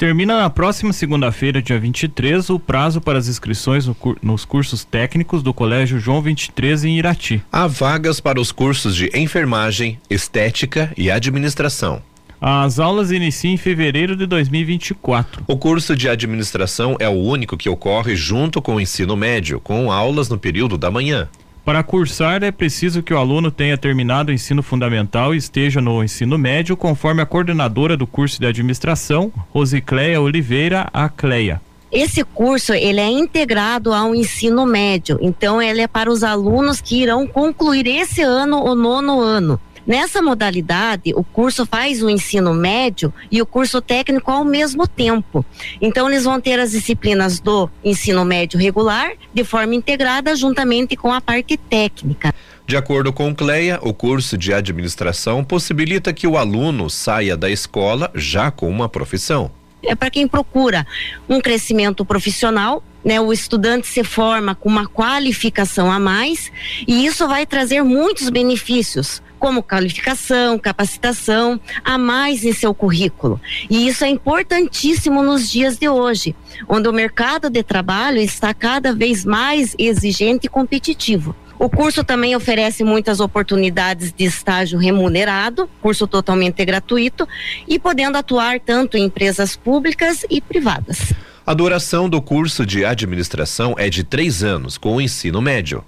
Termina 0.00 0.40
na 0.40 0.48
próxima 0.48 0.94
segunda-feira, 0.94 1.60
dia 1.60 1.78
23, 1.78 2.48
o 2.48 2.58
prazo 2.58 3.02
para 3.02 3.18
as 3.18 3.28
inscrições 3.28 3.86
no 3.86 3.94
cur 3.94 4.16
nos 4.22 4.46
cursos 4.46 4.82
técnicos 4.82 5.42
do 5.42 5.52
Colégio 5.52 6.00
João 6.00 6.22
23 6.22 6.84
em 6.84 6.98
Irati. 6.98 7.42
Há 7.52 7.66
vagas 7.66 8.18
para 8.18 8.40
os 8.40 8.50
cursos 8.50 8.96
de 8.96 9.10
enfermagem, 9.14 9.98
estética 10.08 10.90
e 10.96 11.10
administração. 11.10 12.02
As 12.40 12.78
aulas 12.78 13.12
iniciam 13.12 13.52
em 13.52 13.58
fevereiro 13.58 14.16
de 14.16 14.24
2024. 14.24 15.44
O 15.46 15.58
curso 15.58 15.94
de 15.94 16.08
administração 16.08 16.96
é 16.98 17.06
o 17.06 17.12
único 17.12 17.54
que 17.54 17.68
ocorre 17.68 18.16
junto 18.16 18.62
com 18.62 18.76
o 18.76 18.80
ensino 18.80 19.14
médio, 19.14 19.60
com 19.60 19.92
aulas 19.92 20.30
no 20.30 20.38
período 20.38 20.78
da 20.78 20.90
manhã. 20.90 21.28
Para 21.64 21.82
cursar, 21.82 22.42
é 22.42 22.50
preciso 22.50 23.02
que 23.02 23.12
o 23.12 23.18
aluno 23.18 23.50
tenha 23.50 23.76
terminado 23.76 24.30
o 24.30 24.34
ensino 24.34 24.62
fundamental 24.62 25.34
e 25.34 25.38
esteja 25.38 25.80
no 25.80 26.02
ensino 26.02 26.38
médio, 26.38 26.76
conforme 26.76 27.20
a 27.20 27.26
coordenadora 27.26 27.96
do 27.96 28.06
curso 28.06 28.40
de 28.40 28.46
administração, 28.46 29.30
Rosicléia 29.50 30.20
Oliveira, 30.20 30.88
a 30.92 31.08
Cleia. 31.08 31.60
Esse 31.92 32.22
curso 32.22 32.72
ele 32.72 33.00
é 33.00 33.10
integrado 33.10 33.92
ao 33.92 34.14
ensino 34.14 34.64
médio, 34.64 35.18
então 35.20 35.60
ele 35.60 35.80
é 35.80 35.88
para 35.88 36.10
os 36.10 36.22
alunos 36.22 36.80
que 36.80 37.02
irão 37.02 37.26
concluir 37.26 37.86
esse 37.86 38.22
ano 38.22 38.62
o 38.62 38.76
nono 38.76 39.20
ano. 39.20 39.60
Nessa 39.86 40.22
modalidade, 40.22 41.12
o 41.14 41.24
curso 41.24 41.66
faz 41.66 42.02
o 42.02 42.10
ensino 42.10 42.54
médio 42.54 43.12
e 43.30 43.40
o 43.40 43.46
curso 43.46 43.80
técnico 43.80 44.30
ao 44.30 44.44
mesmo 44.44 44.86
tempo. 44.86 45.44
Então, 45.80 46.08
eles 46.08 46.24
vão 46.24 46.40
ter 46.40 46.58
as 46.58 46.72
disciplinas 46.72 47.40
do 47.40 47.68
ensino 47.84 48.24
médio 48.24 48.58
regular 48.58 49.12
de 49.32 49.44
forma 49.44 49.74
integrada 49.74 50.34
juntamente 50.36 50.96
com 50.96 51.12
a 51.12 51.20
parte 51.20 51.56
técnica. 51.56 52.34
De 52.66 52.76
acordo 52.76 53.12
com 53.12 53.34
Cleia, 53.34 53.80
o 53.82 53.92
curso 53.92 54.38
de 54.38 54.54
administração 54.54 55.42
possibilita 55.42 56.12
que 56.12 56.26
o 56.26 56.36
aluno 56.36 56.88
saia 56.88 57.36
da 57.36 57.50
escola 57.50 58.10
já 58.14 58.50
com 58.50 58.68
uma 58.68 58.88
profissão. 58.88 59.50
É 59.82 59.94
para 59.94 60.10
quem 60.10 60.28
procura 60.28 60.86
um 61.28 61.40
crescimento 61.40 62.04
profissional, 62.04 62.82
né? 63.04 63.20
O 63.20 63.32
estudante 63.32 63.86
se 63.86 64.04
forma 64.04 64.54
com 64.54 64.68
uma 64.68 64.86
qualificação 64.86 65.90
a 65.90 65.98
mais 65.98 66.52
e 66.86 67.06
isso 67.06 67.26
vai 67.26 67.46
trazer 67.46 67.82
muitos 67.82 68.28
benefícios 68.28 69.22
como 69.38 69.62
qualificação, 69.62 70.58
capacitação 70.58 71.58
a 71.82 71.96
mais 71.96 72.44
em 72.44 72.52
seu 72.52 72.74
currículo. 72.74 73.40
E 73.70 73.88
isso 73.88 74.04
é 74.04 74.08
importantíssimo 74.08 75.22
nos 75.22 75.50
dias 75.50 75.78
de 75.78 75.88
hoje, 75.88 76.36
onde 76.68 76.86
o 76.88 76.92
mercado 76.92 77.48
de 77.48 77.62
trabalho 77.62 78.18
está 78.18 78.52
cada 78.52 78.92
vez 78.94 79.24
mais 79.24 79.74
exigente 79.78 80.46
e 80.46 80.50
competitivo. 80.50 81.34
O 81.60 81.68
curso 81.68 82.02
também 82.02 82.34
oferece 82.34 82.82
muitas 82.82 83.20
oportunidades 83.20 84.14
de 84.16 84.24
estágio 84.24 84.78
remunerado, 84.78 85.68
curso 85.82 86.06
totalmente 86.06 86.64
gratuito 86.64 87.28
e 87.68 87.78
podendo 87.78 88.16
atuar 88.16 88.58
tanto 88.58 88.96
em 88.96 89.04
empresas 89.04 89.56
públicas 89.56 90.24
e 90.30 90.40
privadas. 90.40 91.12
A 91.46 91.52
duração 91.52 92.08
do 92.08 92.22
curso 92.22 92.64
de 92.64 92.82
administração 92.82 93.74
é 93.76 93.90
de 93.90 94.02
três 94.02 94.42
anos, 94.42 94.78
com 94.78 94.96
o 94.96 95.00
ensino 95.02 95.42
médio 95.42 95.84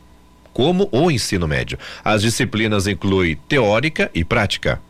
como 0.52 0.86
o 0.92 1.10
ensino 1.10 1.48
médio. 1.48 1.78
As 2.04 2.20
disciplinas 2.20 2.86
incluem 2.86 3.38
teórica 3.48 4.10
e 4.14 4.22
prática. 4.22 4.82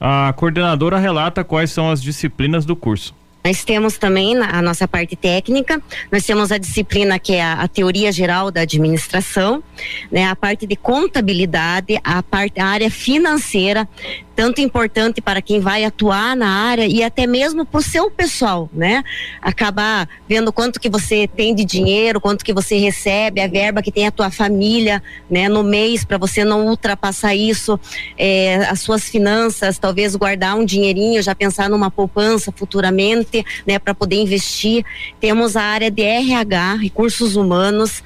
A 0.00 0.32
coordenadora 0.36 0.98
relata 0.98 1.42
quais 1.42 1.72
são 1.72 1.90
as 1.90 2.00
disciplinas 2.00 2.64
do 2.64 2.76
curso. 2.76 3.12
Nós 3.42 3.64
temos 3.64 3.96
também 3.96 4.36
a 4.36 4.60
nossa 4.60 4.86
parte 4.86 5.16
técnica, 5.16 5.82
nós 6.12 6.24
temos 6.24 6.52
a 6.52 6.58
disciplina 6.58 7.18
que 7.18 7.34
é 7.34 7.42
a, 7.42 7.54
a, 7.54 7.68
teoria 7.68 8.12
geral 8.12 8.50
da 8.50 8.60
administração, 8.60 9.62
né, 10.10 10.26
a 10.26 10.36
parte 10.36 10.66
de 10.66 10.76
contabilidade, 10.76 11.98
a 12.04 12.22
parte 12.22 12.60
a 12.60 12.66
área 12.66 12.90
financeira, 12.90 13.88
tanto 14.36 14.60
importante 14.60 15.20
para 15.20 15.42
quem 15.42 15.60
vai 15.60 15.84
atuar 15.84 16.34
na 16.34 16.48
área 16.48 16.86
e 16.86 17.02
até 17.02 17.26
mesmo 17.26 17.64
para 17.64 17.78
o 17.78 17.82
seu 17.82 18.10
pessoal, 18.10 18.70
né? 18.72 19.04
Acabar 19.42 20.08
vendo 20.26 20.50
quanto 20.50 20.80
que 20.80 20.88
você 20.88 21.28
tem 21.28 21.54
de 21.54 21.62
dinheiro, 21.62 22.20
quanto 22.20 22.42
que 22.42 22.52
você 22.54 22.78
recebe, 22.78 23.42
a 23.42 23.46
verba 23.46 23.82
que 23.82 23.92
tem 23.92 24.06
a 24.06 24.10
tua 24.10 24.30
família, 24.30 25.02
né, 25.28 25.46
no 25.46 25.62
mês 25.62 26.04
para 26.04 26.16
você 26.16 26.42
não 26.42 26.66
ultrapassar 26.66 27.34
isso, 27.34 27.78
é, 28.16 28.56
as 28.70 28.80
suas 28.80 29.10
finanças, 29.10 29.78
talvez 29.78 30.16
guardar 30.16 30.56
um 30.56 30.64
dinheirinho, 30.64 31.22
já 31.22 31.34
pensar 31.34 31.68
numa 31.68 31.90
poupança 31.90 32.50
futuramente 32.50 33.29
né, 33.66 33.78
para 33.78 33.94
poder 33.94 34.16
investir. 34.16 34.84
Temos 35.20 35.56
a 35.56 35.62
área 35.62 35.90
de 35.90 36.02
RH, 36.02 36.74
recursos 36.74 37.36
humanos. 37.36 38.02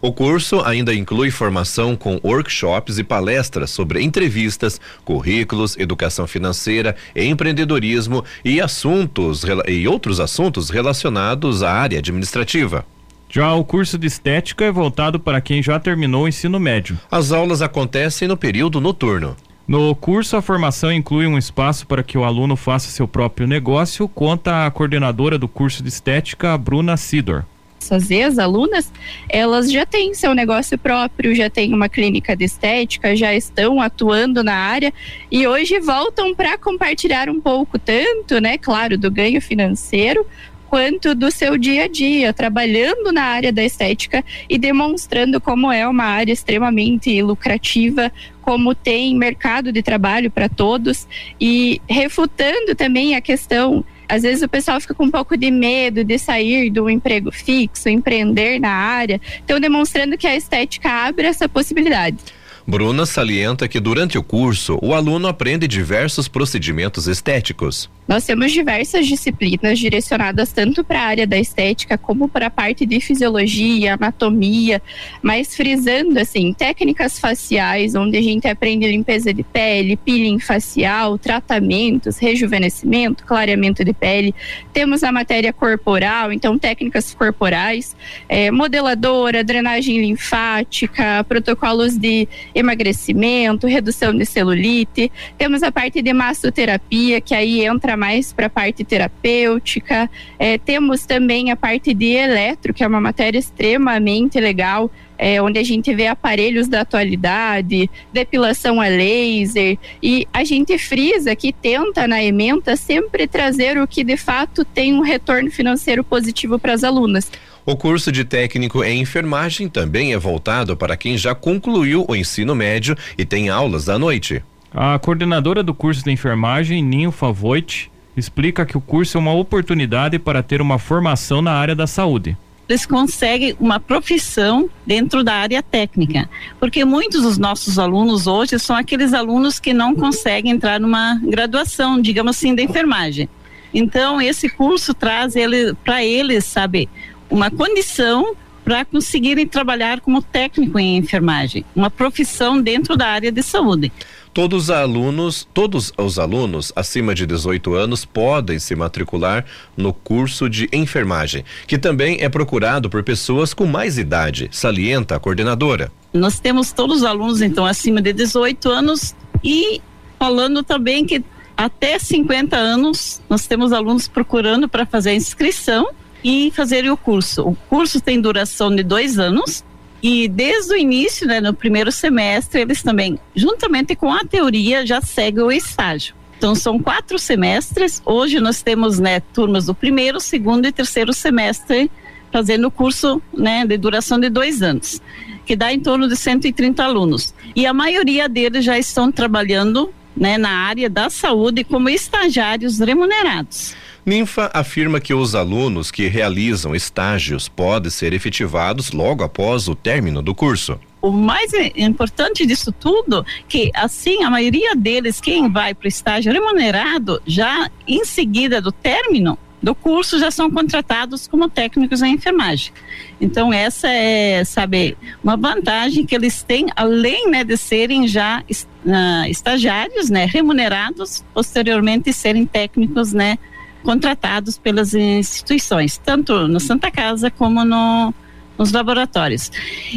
O 0.00 0.12
curso 0.12 0.60
ainda 0.64 0.94
inclui 0.94 1.30
formação 1.30 1.96
com 1.96 2.20
workshops 2.22 2.98
e 2.98 3.04
palestras 3.04 3.70
sobre 3.70 4.02
entrevistas, 4.02 4.80
currículos, 5.04 5.76
educação 5.78 6.26
financeira, 6.26 6.94
empreendedorismo 7.14 8.24
e 8.44 8.60
assuntos 8.60 9.42
e 9.66 9.88
outros 9.88 10.20
assuntos 10.20 10.70
relacionados 10.70 11.62
à 11.62 11.72
área 11.72 11.98
administrativa. 11.98 12.84
Já 13.28 13.52
o 13.54 13.64
curso 13.64 13.98
de 13.98 14.06
estética 14.06 14.64
é 14.64 14.70
voltado 14.70 15.18
para 15.18 15.40
quem 15.40 15.62
já 15.62 15.80
terminou 15.80 16.24
o 16.24 16.28
ensino 16.28 16.60
médio. 16.60 16.98
As 17.10 17.32
aulas 17.32 17.60
acontecem 17.60 18.28
no 18.28 18.36
período 18.36 18.80
noturno. 18.80 19.36
No 19.66 19.96
curso, 19.96 20.36
a 20.36 20.42
formação 20.42 20.92
inclui 20.92 21.26
um 21.26 21.36
espaço 21.36 21.88
para 21.88 22.02
que 22.02 22.16
o 22.16 22.22
aluno 22.22 22.54
faça 22.54 22.88
seu 22.88 23.08
próprio 23.08 23.48
negócio, 23.48 24.08
conta 24.08 24.64
a 24.64 24.70
coordenadora 24.70 25.36
do 25.36 25.48
curso 25.48 25.82
de 25.82 25.88
estética, 25.88 26.56
Bruna 26.56 26.96
Sidor. 26.96 27.44
As 27.90 28.10
ex-alunas, 28.10 28.92
elas 29.28 29.70
já 29.70 29.84
têm 29.84 30.14
seu 30.14 30.34
negócio 30.34 30.78
próprio, 30.78 31.34
já 31.34 31.50
têm 31.50 31.74
uma 31.74 31.88
clínica 31.88 32.36
de 32.36 32.44
estética, 32.44 33.16
já 33.16 33.34
estão 33.34 33.80
atuando 33.80 34.42
na 34.42 34.54
área 34.54 34.92
e 35.30 35.46
hoje 35.48 35.80
voltam 35.80 36.32
para 36.32 36.56
compartilhar 36.56 37.28
um 37.28 37.40
pouco 37.40 37.76
tanto, 37.76 38.40
né, 38.40 38.56
claro, 38.58 38.96
do 38.96 39.10
ganho 39.10 39.40
financeiro, 39.40 40.24
quanto 40.68 41.14
do 41.14 41.30
seu 41.30 41.56
dia 41.56 41.84
a 41.84 41.88
dia, 41.88 42.32
trabalhando 42.32 43.12
na 43.12 43.22
área 43.22 43.52
da 43.52 43.64
estética 43.64 44.24
e 44.48 44.58
demonstrando 44.58 45.40
como 45.40 45.70
é 45.70 45.86
uma 45.86 46.04
área 46.04 46.32
extremamente 46.32 47.22
lucrativa, 47.22 48.12
como 48.46 48.76
tem 48.76 49.18
mercado 49.18 49.72
de 49.72 49.82
trabalho 49.82 50.30
para 50.30 50.48
todos 50.48 51.08
e 51.40 51.82
refutando 51.88 52.76
também 52.76 53.16
a 53.16 53.20
questão 53.20 53.84
às 54.08 54.22
vezes 54.22 54.40
o 54.40 54.48
pessoal 54.48 54.80
fica 54.80 54.94
com 54.94 55.06
um 55.06 55.10
pouco 55.10 55.36
de 55.36 55.50
medo 55.50 56.04
de 56.04 56.16
sair 56.16 56.70
do 56.70 56.88
emprego 56.88 57.32
fixo, 57.32 57.88
empreender 57.88 58.60
na 58.60 58.70
área. 58.70 59.20
Então, 59.44 59.58
demonstrando 59.58 60.16
que 60.16 60.28
a 60.28 60.36
estética 60.36 60.88
abre 60.88 61.26
essa 61.26 61.48
possibilidade. 61.48 62.16
Bruna 62.64 63.04
salienta 63.04 63.66
que 63.66 63.80
durante 63.80 64.16
o 64.16 64.22
curso 64.22 64.78
o 64.80 64.94
aluno 64.94 65.26
aprende 65.26 65.66
diversos 65.66 66.28
procedimentos 66.28 67.08
estéticos. 67.08 67.90
Nós 68.08 68.24
temos 68.24 68.52
diversas 68.52 69.06
disciplinas 69.06 69.78
direcionadas 69.78 70.52
tanto 70.52 70.84
para 70.84 71.00
a 71.00 71.06
área 71.06 71.26
da 71.26 71.36
estética 71.36 71.98
como 71.98 72.28
para 72.28 72.46
a 72.46 72.50
parte 72.50 72.86
de 72.86 73.00
fisiologia, 73.00 73.94
anatomia, 73.94 74.80
mas 75.20 75.56
frisando 75.56 76.20
assim, 76.20 76.52
técnicas 76.52 77.18
faciais, 77.18 77.96
onde 77.96 78.16
a 78.16 78.22
gente 78.22 78.46
aprende 78.46 78.86
limpeza 78.86 79.34
de 79.34 79.42
pele, 79.42 79.96
peeling 79.96 80.38
facial, 80.38 81.18
tratamentos, 81.18 82.18
rejuvenescimento, 82.18 83.24
clareamento 83.24 83.84
de 83.84 83.92
pele. 83.92 84.32
Temos 84.72 85.02
a 85.02 85.10
matéria 85.10 85.52
corporal, 85.52 86.32
então 86.32 86.56
técnicas 86.56 87.12
corporais, 87.12 87.96
é, 88.28 88.52
modeladora, 88.52 89.42
drenagem 89.42 90.00
linfática, 90.00 91.24
protocolos 91.24 91.98
de 91.98 92.28
emagrecimento, 92.54 93.66
redução 93.66 94.16
de 94.16 94.24
celulite. 94.24 95.10
Temos 95.36 95.64
a 95.64 95.72
parte 95.72 96.00
de 96.00 96.12
massoterapia, 96.12 97.20
que 97.20 97.34
aí 97.34 97.64
entra 97.64 97.95
mais 97.96 98.32
para 98.32 98.46
a 98.46 98.50
parte 98.50 98.84
terapêutica. 98.84 100.10
É, 100.38 100.58
temos 100.58 101.06
também 101.06 101.50
a 101.50 101.56
parte 101.56 101.94
de 101.94 102.12
eletro, 102.12 102.74
que 102.74 102.84
é 102.84 102.86
uma 102.86 103.00
matéria 103.00 103.38
extremamente 103.38 104.38
legal, 104.38 104.90
é, 105.18 105.40
onde 105.40 105.58
a 105.58 105.62
gente 105.62 105.94
vê 105.94 106.06
aparelhos 106.06 106.68
da 106.68 106.82
atualidade, 106.82 107.90
depilação 108.12 108.80
a 108.80 108.88
laser, 108.88 109.78
e 110.02 110.26
a 110.32 110.44
gente 110.44 110.76
frisa 110.78 111.34
que 111.34 111.52
tenta 111.52 112.06
na 112.06 112.22
ementa 112.22 112.76
sempre 112.76 113.26
trazer 113.26 113.78
o 113.78 113.86
que 113.86 114.04
de 114.04 114.16
fato 114.16 114.64
tem 114.64 114.94
um 114.94 115.00
retorno 115.00 115.50
financeiro 115.50 116.04
positivo 116.04 116.58
para 116.58 116.74
as 116.74 116.84
alunas. 116.84 117.30
O 117.64 117.76
curso 117.76 118.12
de 118.12 118.24
técnico 118.24 118.84
em 118.84 119.00
enfermagem 119.00 119.68
também 119.68 120.12
é 120.12 120.18
voltado 120.18 120.76
para 120.76 120.96
quem 120.96 121.18
já 121.18 121.34
concluiu 121.34 122.04
o 122.08 122.14
ensino 122.14 122.54
médio 122.54 122.96
e 123.18 123.24
tem 123.24 123.48
aulas 123.48 123.88
à 123.88 123.98
noite. 123.98 124.42
A 124.78 124.98
coordenadora 124.98 125.62
do 125.62 125.72
curso 125.72 126.04
de 126.04 126.10
enfermagem, 126.10 126.82
Ninho 126.82 127.10
Favoit, 127.10 127.90
explica 128.14 128.66
que 128.66 128.76
o 128.76 128.80
curso 128.80 129.16
é 129.16 129.20
uma 129.20 129.32
oportunidade 129.32 130.18
para 130.18 130.42
ter 130.42 130.60
uma 130.60 130.78
formação 130.78 131.40
na 131.40 131.52
área 131.52 131.74
da 131.74 131.86
saúde 131.86 132.36
eles 132.68 132.84
conseguem 132.84 133.54
uma 133.60 133.78
profissão 133.78 134.68
dentro 134.84 135.22
da 135.22 135.34
área 135.34 135.62
técnica, 135.62 136.28
porque 136.58 136.84
muitos 136.84 137.22
dos 137.22 137.38
nossos 137.38 137.78
alunos 137.78 138.26
hoje 138.26 138.58
são 138.58 138.74
aqueles 138.74 139.14
alunos 139.14 139.60
que 139.60 139.72
não 139.72 139.94
conseguem 139.94 140.50
entrar 140.50 140.80
numa 140.80 141.14
graduação, 141.22 142.00
digamos 142.00 142.36
assim, 142.36 142.56
da 142.56 142.62
enfermagem. 142.62 143.28
Então, 143.72 144.20
esse 144.20 144.48
curso 144.48 144.92
traz 144.92 145.36
ele 145.36 145.74
para 145.84 146.04
eles, 146.04 146.44
sabe, 146.44 146.88
uma 147.30 147.52
condição 147.52 148.34
para 148.66 148.84
conseguirem 148.84 149.46
trabalhar 149.46 150.00
como 150.00 150.20
técnico 150.20 150.76
em 150.76 150.96
enfermagem, 150.96 151.64
uma 151.74 151.88
profissão 151.88 152.60
dentro 152.60 152.96
da 152.96 153.06
área 153.06 153.30
de 153.30 153.40
saúde. 153.40 153.92
Todos 154.34 154.64
os 154.64 154.70
alunos, 154.70 155.46
todos 155.54 155.92
os 155.96 156.18
alunos 156.18 156.72
acima 156.74 157.14
de 157.14 157.24
18 157.26 157.74
anos 157.74 158.04
podem 158.04 158.58
se 158.58 158.74
matricular 158.74 159.44
no 159.76 159.92
curso 159.94 160.50
de 160.50 160.68
enfermagem, 160.72 161.44
que 161.68 161.78
também 161.78 162.18
é 162.20 162.28
procurado 162.28 162.90
por 162.90 163.04
pessoas 163.04 163.54
com 163.54 163.66
mais 163.66 163.98
idade, 163.98 164.48
salienta 164.50 165.14
a 165.14 165.20
coordenadora. 165.20 165.92
Nós 166.12 166.40
temos 166.40 166.72
todos 166.72 166.96
os 166.96 167.04
alunos 167.04 167.40
então 167.42 167.64
acima 167.64 168.02
de 168.02 168.12
18 168.12 168.68
anos 168.68 169.14
e 169.44 169.80
falando 170.18 170.64
também 170.64 171.06
que 171.06 171.24
até 171.56 172.00
50 172.00 172.56
anos 172.56 173.22
nós 173.30 173.46
temos 173.46 173.72
alunos 173.72 174.08
procurando 174.08 174.68
para 174.68 174.84
fazer 174.84 175.10
a 175.10 175.14
inscrição 175.14 175.88
e 176.22 176.52
fazer 176.54 176.90
o 176.90 176.96
curso. 176.96 177.42
O 177.42 177.56
curso 177.68 178.00
tem 178.00 178.20
duração 178.20 178.74
de 178.74 178.82
dois 178.82 179.18
anos 179.18 179.64
e 180.02 180.28
desde 180.28 180.74
o 180.74 180.76
início, 180.76 181.26
né, 181.26 181.40
no 181.40 181.54
primeiro 181.54 181.90
semestre, 181.90 182.60
eles 182.60 182.82
também, 182.82 183.18
juntamente 183.34 183.96
com 183.96 184.12
a 184.12 184.24
teoria, 184.24 184.86
já 184.86 185.00
seguem 185.00 185.42
o 185.42 185.50
estágio. 185.50 186.14
Então 186.36 186.54
são 186.54 186.78
quatro 186.78 187.18
semestres. 187.18 188.02
Hoje 188.04 188.38
nós 188.40 188.62
temos 188.62 188.98
né, 188.98 189.20
turmas 189.20 189.66
do 189.66 189.74
primeiro, 189.74 190.20
segundo 190.20 190.66
e 190.66 190.72
terceiro 190.72 191.12
semestre 191.12 191.90
fazendo 192.30 192.66
o 192.66 192.70
curso 192.70 193.22
né, 193.32 193.64
de 193.64 193.78
duração 193.78 194.18
de 194.18 194.28
dois 194.28 194.60
anos, 194.62 195.00
que 195.46 195.56
dá 195.56 195.72
em 195.72 195.80
torno 195.80 196.06
de 196.06 196.16
130 196.16 196.84
alunos. 196.84 197.34
E 197.54 197.66
a 197.66 197.72
maioria 197.72 198.28
deles 198.28 198.64
já 198.64 198.78
estão 198.78 199.10
trabalhando 199.10 199.90
né, 200.16 200.38
na 200.38 200.50
área 200.50 200.88
da 200.88 201.10
saúde 201.10 201.62
como 201.64 201.88
estagiários 201.88 202.78
remunerados. 202.78 203.74
Ninfa 204.04 204.50
afirma 204.54 205.00
que 205.00 205.12
os 205.12 205.34
alunos 205.34 205.90
que 205.90 206.06
realizam 206.06 206.76
estágios 206.76 207.48
podem 207.48 207.90
ser 207.90 208.12
efetivados 208.12 208.92
logo 208.92 209.24
após 209.24 209.66
o 209.66 209.74
término 209.74 210.22
do 210.22 210.32
curso. 210.32 210.78
O 211.02 211.10
mais 211.10 211.52
importante 211.76 212.46
disso 212.46 212.70
tudo 212.70 213.26
que 213.48 213.70
assim 213.74 214.22
a 214.22 214.30
maioria 214.30 214.76
deles 214.76 215.20
quem 215.20 215.50
vai 215.50 215.74
para 215.74 215.86
o 215.86 215.88
estágio 215.88 216.32
remunerado 216.32 217.20
já 217.26 217.68
em 217.86 218.04
seguida 218.04 218.60
do 218.60 218.70
término 218.70 219.36
do 219.62 219.74
curso 219.74 220.18
já 220.18 220.30
são 220.30 220.50
contratados 220.50 221.26
como 221.26 221.48
técnicos 221.48 222.02
em 222.02 222.14
enfermagem. 222.14 222.72
Então 223.20 223.52
essa 223.52 223.88
é, 223.88 224.44
sabe, 224.44 224.96
uma 225.22 225.36
vantagem 225.36 226.04
que 226.04 226.14
eles 226.14 226.42
têm 226.42 226.66
além, 226.76 227.30
né, 227.30 227.42
de 227.42 227.56
serem 227.56 228.06
já 228.06 228.42
uh, 228.42 229.28
estagiários, 229.28 230.10
né, 230.10 230.26
remunerados, 230.26 231.24
posteriormente 231.32 232.12
serem 232.12 232.46
técnicos, 232.46 233.12
né, 233.12 233.38
contratados 233.82 234.58
pelas 234.58 234.94
instituições, 234.94 235.96
tanto 235.96 236.48
no 236.48 236.60
Santa 236.60 236.90
Casa 236.90 237.30
como 237.30 237.64
no, 237.64 238.12
nos 238.58 238.72
laboratórios. 238.72 239.50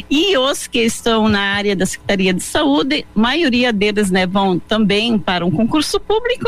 E 0.10 0.38
os 0.38 0.68
que 0.68 0.80
estão 0.80 1.28
na 1.28 1.42
área 1.42 1.76
da 1.76 1.86
Secretaria 1.86 2.34
de 2.34 2.44
Saúde, 2.44 3.06
maioria 3.16 3.74
deles 3.74 4.12
né, 4.12 4.26
vão 4.26 4.60
também 4.60 5.18
para 5.18 5.46
um 5.46 5.52
concurso 5.52 6.00
público 6.00 6.48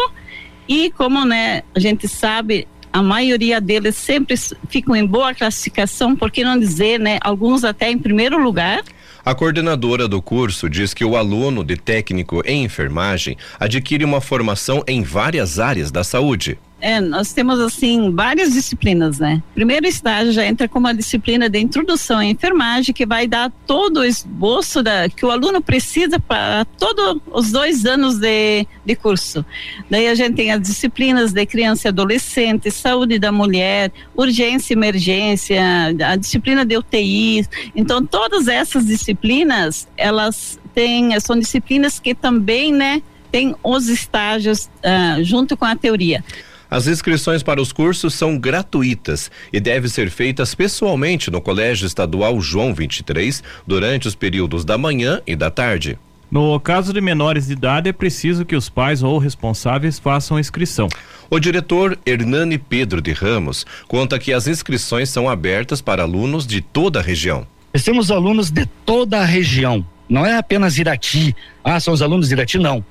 e 0.68 0.92
como 0.92 1.26
né, 1.26 1.64
a 1.76 1.80
gente 1.80 2.08
sabe, 2.08 2.68
a 2.92 3.02
maioria 3.02 3.62
deles 3.62 3.96
sempre 3.96 4.36
ficam 4.70 4.96
em 4.96 5.06
boa 5.06 5.34
classificação, 5.34 6.16
por 6.16 6.32
que 6.32 6.44
não 6.44 6.60
dizer, 6.60 7.00
né, 7.00 7.18
alguns 7.22 7.64
até 7.64 7.90
em 7.90 7.98
primeiro 7.98 8.38
lugar. 8.38 8.84
A 9.24 9.36
coordenadora 9.36 10.08
do 10.08 10.22
curso 10.22 10.68
diz 10.68 10.94
que 10.94 11.06
o 11.06 11.16
aluno 11.16 11.64
de 11.64 11.78
técnico 11.78 12.42
em 12.44 12.64
enfermagem 12.64 13.38
adquire 13.60 14.04
uma 14.04 14.20
formação 14.20 14.84
em 14.88 15.04
várias 15.04 15.60
áreas 15.60 15.92
da 15.92 16.04
saúde 16.04 16.58
É, 16.82 17.00
nós 17.00 17.32
temos 17.32 17.60
assim 17.60 18.14
várias 18.14 18.54
disciplinas, 18.54 19.20
né? 19.20 19.42
Primeiro 19.54 19.86
estágio 19.86 20.34
já 20.34 20.44
entra 20.44 20.68
como 20.68 20.88
a 20.88 20.94
disciplina 20.94 21.48
de 21.48 21.60
introdução 21.60 22.18
à 22.18 22.26
enfermagem, 22.26 22.92
que 22.92 23.06
vai 23.06 23.28
dar 23.28 23.52
todo 23.68 23.98
o 23.98 24.04
esboço 24.04 24.82
da, 24.82 25.08
que 25.08 25.24
o 25.24 25.30
aluno 25.30 25.62
precisa 25.62 26.20
para 26.20 26.66
todos 26.80 27.22
os 27.32 27.52
dois 27.52 27.86
anos 27.86 28.18
de, 28.18 28.66
de 28.84 28.96
curso. 28.96 29.46
Daí 29.92 30.08
a 30.08 30.16
gente 30.16 30.36
tem 30.36 30.52
as 30.52 30.60
disciplinas 30.60 31.32
de 31.32 31.46
criança 31.46 31.88
e 31.88 31.90
adolescente, 31.90 32.72
saúde 32.72 33.20
da 33.20 33.32
mulher, 33.32 33.92
urgência 34.16 34.74
e 34.74 34.76
emergência, 34.76 35.62
a 36.04 36.16
disciplina 36.16 36.66
de 36.66 36.76
UTI. 36.78 37.46
Então, 37.76 38.04
todas 38.04 38.48
essas 38.48 38.88
disciplinas, 38.88 39.88
elas 39.96 40.60
têm, 40.74 41.20
são 41.20 41.38
disciplinas 41.38 42.00
que 42.00 42.16
também, 42.16 42.74
né, 42.74 43.04
tem 43.32 43.56
os 43.64 43.88
estágios 43.88 44.70
uh, 44.84 45.24
junto 45.24 45.56
com 45.56 45.66
a 45.66 45.76
teoria. 45.76 46.24
As 46.72 46.88
inscrições 46.88 47.44
para 47.44 47.62
os 47.62 47.74
cursos 47.74 48.14
são 48.14 48.38
gratuitas 48.38 49.30
e 49.52 49.60
devem 49.60 49.90
ser 49.90 50.10
feitas 50.10 50.56
pessoalmente 50.56 51.30
no 51.30 51.42
Colégio 51.42 51.86
Estadual 51.86 52.40
João 52.40 52.74
23 52.74 53.44
durante 53.68 54.08
os 54.08 54.16
períodos 54.16 54.64
da 54.64 54.78
manhã 54.78 55.22
e 55.28 55.36
da 55.36 55.52
tarde. 55.52 56.00
No 56.32 56.58
caso 56.62 56.94
de 56.94 57.02
menores 57.02 57.48
de 57.48 57.54
idade, 57.54 57.90
é 57.90 57.92
preciso 57.92 58.46
que 58.46 58.56
os 58.56 58.70
pais 58.70 59.04
ou 59.04 59.18
responsáveis 59.18 60.00
façam 60.00 60.40
inscrição. 60.40 60.88
O 61.30 61.42
diretor 61.42 62.00
Hernani 62.06 62.58
Pedro 62.58 63.02
de 63.02 63.12
Ramos 63.12 63.66
conta 63.86 64.18
que 64.18 64.32
as 64.32 64.48
inscrições 64.48 65.10
são 65.10 65.30
abertas 65.30 65.82
para 65.82 66.04
alunos 66.04 66.48
de 66.48 66.62
toda 66.62 67.00
a 67.00 67.04
região. 67.04 67.46
Nós 67.74 67.84
temos 67.84 68.10
alunos 68.10 68.50
de 68.50 68.66
toda 68.86 69.20
a 69.20 69.26
região, 69.26 69.86
não 70.08 70.26
é 70.26 70.38
apenas 70.38 70.78
Irati. 70.78 71.36
Ah, 71.66 71.82
são 71.82 71.94
os 71.94 72.02
alunos 72.02 72.30
de 72.30 72.34
Irati, 72.34 72.58
não. 72.58 72.82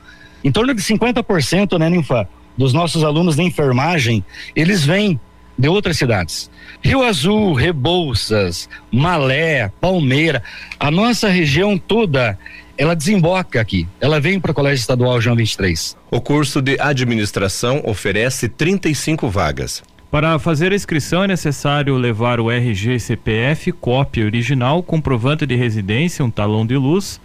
Em 0.45 0.53
torno 0.53 0.75
de 0.75 0.83
50%, 0.83 1.79
né, 1.79 1.89
Ninfa, 1.89 2.29
dos 2.57 2.73
nossos 2.73 3.05
alunos 3.05 3.37
de 3.37 3.43
enfermagem, 3.43 4.25
eles 4.55 4.85
vêm 4.85 5.19
de 5.59 5.69
outras 5.69 5.99
cidades. 5.99 6.51
Rio 6.83 7.03
Azul, 7.03 7.53
Rebouças, 7.53 8.69
Malé, 8.91 9.71
Palmeira, 9.81 10.43
a 10.79 10.91
nossa 10.91 11.29
região 11.29 11.77
toda, 11.77 12.39
ela 12.79 12.97
desemboca 12.97 13.61
aqui. 13.61 13.87
Ela 14.01 14.19
vem 14.19 14.41
para 14.41 14.53
o 14.53 14.55
Colégio 14.55 14.81
Estadual 14.81 15.21
João 15.21 15.37
23. 15.37 15.97
O 16.11 16.21
curso 16.21 16.63
de 16.63 16.81
administração 16.81 17.83
oferece 17.85 18.49
35 18.49 19.29
vagas. 19.29 19.83
Para 20.11 20.39
fazer 20.39 20.73
a 20.73 20.75
inscrição 20.75 21.23
é 21.23 21.29
necessário 21.29 21.95
levar 21.97 22.41
o 22.41 22.51
RG 22.51 22.99
CPF, 22.99 23.71
cópia 23.71 24.25
original, 24.25 24.83
comprovante 24.83 25.47
de 25.47 25.55
residência, 25.55 26.25
um 26.25 26.31
talão 26.31 26.67
de 26.67 26.77
luz, 26.77 27.21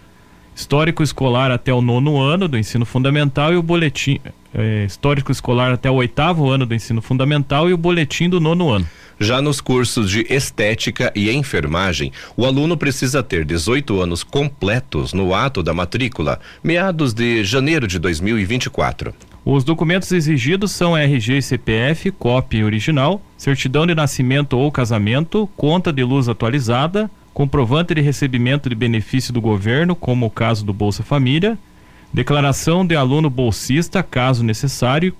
histórico 0.56 1.02
escolar 1.02 1.50
até 1.50 1.72
o 1.72 1.82
nono 1.82 2.18
ano 2.18 2.48
do 2.48 2.56
ensino 2.56 2.86
fundamental 2.86 3.52
e 3.52 3.56
o 3.56 3.62
boletim 3.62 4.18
é, 4.54 4.86
histórico 4.86 5.30
escolar 5.30 5.70
até 5.70 5.90
o 5.90 5.96
oitavo 5.96 6.48
ano 6.48 6.64
do 6.64 6.74
ensino 6.74 7.02
fundamental 7.02 7.68
e 7.68 7.74
o 7.74 7.76
boletim 7.76 8.26
do 8.26 8.40
nono 8.40 8.70
ano. 8.70 8.88
Já 9.20 9.42
nos 9.42 9.60
cursos 9.60 10.10
de 10.10 10.26
estética 10.30 11.12
e 11.14 11.30
enfermagem, 11.30 12.10
o 12.36 12.46
aluno 12.46 12.76
precisa 12.76 13.22
ter 13.22 13.44
18 13.44 14.00
anos 14.00 14.24
completos 14.24 15.12
no 15.12 15.34
ato 15.34 15.62
da 15.62 15.74
matrícula, 15.74 16.40
meados 16.64 17.12
de 17.12 17.44
janeiro 17.44 17.86
de 17.86 17.98
2024. 17.98 19.14
Os 19.44 19.62
documentos 19.62 20.10
exigidos 20.10 20.72
são 20.72 20.96
RG 20.96 21.38
e 21.38 21.42
CPF, 21.42 22.10
cópia 22.12 22.64
original, 22.64 23.22
certidão 23.36 23.86
de 23.86 23.94
nascimento 23.94 24.58
ou 24.58 24.72
casamento, 24.72 25.48
conta 25.56 25.92
de 25.92 26.02
luz 26.02 26.28
atualizada, 26.28 27.10
comprovante 27.36 27.94
de 27.94 28.00
recebimento 28.00 28.66
de 28.66 28.74
benefício 28.74 29.30
do 29.30 29.42
governo, 29.42 29.94
como 29.94 30.24
o 30.24 30.30
caso 30.30 30.64
do 30.64 30.72
Bolsa 30.72 31.02
Família, 31.02 31.58
declaração 32.10 32.86
de 32.86 32.96
aluno 32.96 33.28
bolsista, 33.28 34.02
caso 34.02 34.42
necessário, 34.42 35.14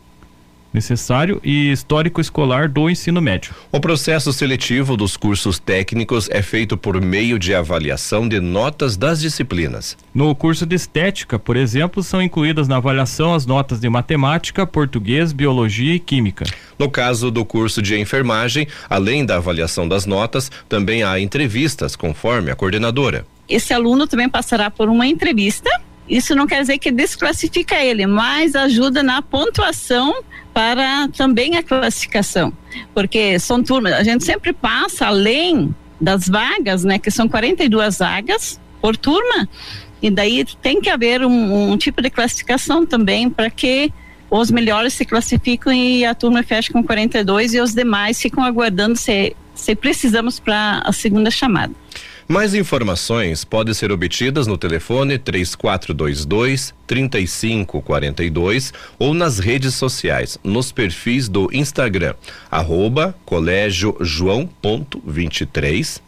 necessário 0.73 1.41
e 1.43 1.71
histórico 1.71 2.21
escolar 2.21 2.69
do 2.69 2.89
ensino 2.91 3.21
médio. 3.21 3.55
O 3.73 3.81
processo 3.81 4.33
seletivo 4.33 4.97
dos 4.97 5.17
cursos 5.17 5.59
técnicos 5.59 6.29
é 6.31 6.43
feito 6.43 6.77
por 6.77 7.01
meio 7.01 7.39
de 7.39 7.55
avaliação 7.55 8.29
de 8.29 8.41
notas 8.41 8.97
das 8.97 9.21
disciplinas. 9.21 9.97
No 10.15 10.35
curso 10.35 10.67
de 10.67 10.77
estética, 10.77 11.39
por 11.39 11.57
exemplo, 11.57 12.03
são 12.03 12.21
incluídas 12.21 12.69
na 12.69 12.77
avaliação 12.77 13.35
as 13.35 13.47
notas 13.47 13.81
de 13.81 13.89
matemática, 13.89 14.67
português, 14.67 15.33
biologia 15.33 15.95
e 15.95 15.99
química. 15.99 16.45
No 16.79 16.91
caso 16.91 17.31
do 17.31 17.45
curso 17.45 17.81
de 17.81 17.99
enfermagem, 17.99 18.69
além 18.89 19.25
da 19.25 19.37
avaliação 19.37 19.89
das 19.89 20.07
notas, 20.07 20.51
também 20.69 21.03
há 21.03 21.19
entrevistas, 21.19 21.97
conforme 21.97 22.51
a 22.51 22.57
coordenadora. 22.57 23.27
Esse 23.49 23.73
aluno 23.73 24.07
também 24.07 24.29
passará 24.29 24.71
por 24.71 24.89
uma 24.89 25.07
entrevista 25.07 25.71
isso 26.09 26.35
não 26.35 26.47
quer 26.47 26.61
dizer 26.61 26.79
que 26.79 26.91
desclassifica 26.91 27.77
ele, 27.77 28.07
mas 28.07 28.55
ajuda 28.55 29.03
na 29.03 29.21
pontuação 29.23 30.23
para 30.55 31.09
também 31.09 31.57
a 31.57 31.63
classificação. 31.63 32.53
Porque 32.95 33.39
são 33.39 33.63
turmas, 33.63 33.93
a 33.93 34.03
gente 34.03 34.25
sempre 34.25 34.53
passa 34.53 35.07
além 35.07 35.75
das 36.01 36.29
vagas, 36.29 36.85
né, 36.85 36.99
que 36.99 37.11
são 37.11 37.29
42 37.29 37.99
vagas 37.99 38.61
por 38.81 38.97
turma, 38.97 39.49
e 40.01 40.11
daí 40.11 40.45
tem 40.63 40.81
que 40.81 40.91
haver 40.91 41.25
um, 41.25 41.73
um 41.73 41.77
tipo 41.77 42.03
de 42.03 42.11
classificação 42.11 42.85
também 42.85 43.31
para 43.31 43.51
que 43.51 43.93
os 44.31 44.51
melhores 44.51 44.93
se 44.93 45.05
classificam 45.05 45.73
e 45.73 46.05
a 46.05 46.15
turma 46.15 46.43
fecha 46.43 46.73
com 46.73 46.83
42 46.83 47.55
e 47.55 47.61
os 47.61 47.75
demais 47.75 48.21
ficam 48.21 48.45
aguardando 48.45 48.97
se, 48.97 49.35
se 49.55 49.75
precisamos 49.75 50.39
para 50.39 50.83
a 50.85 50.93
segunda 50.93 51.31
chamada. 51.31 51.73
Mais 52.29 52.55
informações 52.55 53.45
podem 53.45 53.73
ser 53.73 53.93
obtidas 53.93 54.49
no 54.49 54.59
telefone 54.59 55.17
3422 55.17 56.75
3542 56.85 58.73
ou 58.99 59.15
nas 59.15 59.39
redes 59.39 59.77
sociais, 59.77 60.37
nos 60.43 60.73
perfis 60.73 61.29
do 61.29 61.49
Instagram, 61.53 62.15
arroba 62.51 63.15
colégio 63.25 63.97
João 64.01 64.45
ponto 64.61 65.01
23, 65.07 66.03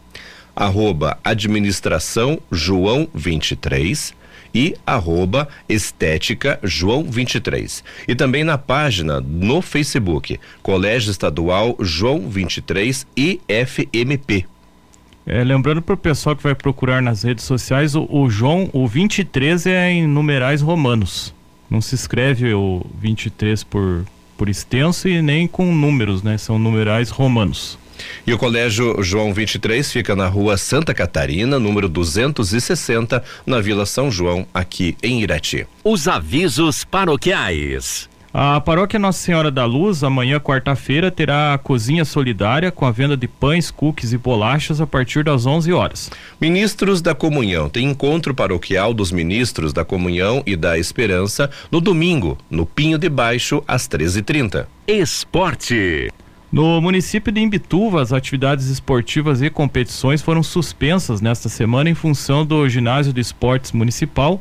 arroba 0.53 1.17
administração 1.23 2.37
João 2.51 3.07
23 3.15 4.13
e 4.53 4.75
arroba 4.85 5.47
estética 5.69 6.59
João 6.61 7.05
23. 7.09 7.81
E 8.05 8.13
também 8.13 8.43
na 8.43 8.57
página 8.57 9.21
no 9.21 9.61
Facebook, 9.61 10.37
Colégio 10.61 11.11
Estadual 11.11 11.77
João 11.79 12.27
23 12.27 13.07
IFMP. 13.15 14.58
É, 15.31 15.43
lembrando 15.43 15.79
para 15.79 15.93
o 15.93 15.97
pessoal 15.97 16.35
que 16.35 16.41
vai 16.41 16.55
procurar 16.55 17.03
nas 17.03 17.21
redes 17.21 17.45
sociais, 17.45 17.93
o, 17.93 18.07
o, 18.09 18.27
João, 18.31 18.67
o 18.73 18.87
23 18.87 19.67
é 19.67 19.91
em 19.91 20.07
numerais 20.07 20.59
romanos. 20.59 21.35
Não 21.69 21.81
se 21.81 21.93
escreve 21.93 22.51
o 22.55 22.83
23 22.99 23.63
por, 23.63 24.05
por 24.35 24.49
extenso 24.49 25.07
e 25.07 25.21
nem 25.21 25.47
com 25.47 25.71
números, 25.71 26.23
né? 26.23 26.35
São 26.35 26.57
numerais 26.57 27.11
romanos. 27.11 27.77
E 28.25 28.33
o 28.33 28.39
Colégio 28.39 29.03
João 29.03 29.31
23 29.31 29.91
fica 29.91 30.15
na 30.15 30.27
rua 30.27 30.57
Santa 30.57 30.95
Catarina, 30.95 31.59
número 31.59 31.87
260, 31.87 33.23
na 33.45 33.61
Vila 33.61 33.85
São 33.85 34.09
João, 34.09 34.47
aqui 34.51 34.97
em 35.03 35.21
Irati. 35.21 35.67
Os 35.83 36.07
avisos 36.07 36.83
paroquiais. 36.83 38.09
A 38.31 38.61
paróquia 38.61 38.99
Nossa 38.99 39.19
Senhora 39.19 39.49
da 39.49 39.65
Luz, 39.65 40.03
amanhã, 40.03 40.39
quarta-feira, 40.39 41.09
terá 41.09 41.51
a 41.53 41.57
cozinha 41.57 42.05
solidária 42.05 42.71
com 42.71 42.85
a 42.85 42.91
venda 42.91 43.17
de 43.17 43.27
pães, 43.27 43.71
cookies 43.71 44.13
e 44.13 44.19
bolachas 44.19 44.79
a 44.79 44.85
partir 44.85 45.23
das 45.23 45.47
11 45.47 45.73
horas. 45.73 46.11
Ministros 46.39 47.01
da 47.01 47.15
Comunhão 47.15 47.67
tem 47.67 47.89
encontro 47.89 48.35
paroquial 48.35 48.93
dos 48.93 49.11
ministros 49.11 49.73
da 49.73 49.83
Comunhão 49.83 50.43
e 50.45 50.55
da 50.55 50.77
Esperança 50.77 51.49
no 51.71 51.81
domingo, 51.81 52.37
no 52.51 52.67
Pinho 52.67 52.99
de 52.99 53.09
Baixo, 53.09 53.63
às 53.67 53.87
13h30. 53.87 54.67
Esporte. 54.87 56.11
No 56.51 56.79
município 56.81 57.31
de 57.31 57.41
Imbituva, 57.41 58.01
as 58.01 58.13
atividades 58.13 58.67
esportivas 58.67 59.41
e 59.41 59.49
competições 59.49 60.21
foram 60.21 60.43
suspensas 60.43 61.19
nesta 61.19 61.49
semana 61.49 61.89
em 61.89 61.95
função 61.95 62.45
do 62.45 62.67
ginásio 62.69 63.11
de 63.11 63.21
esportes 63.21 63.71
municipal 63.71 64.39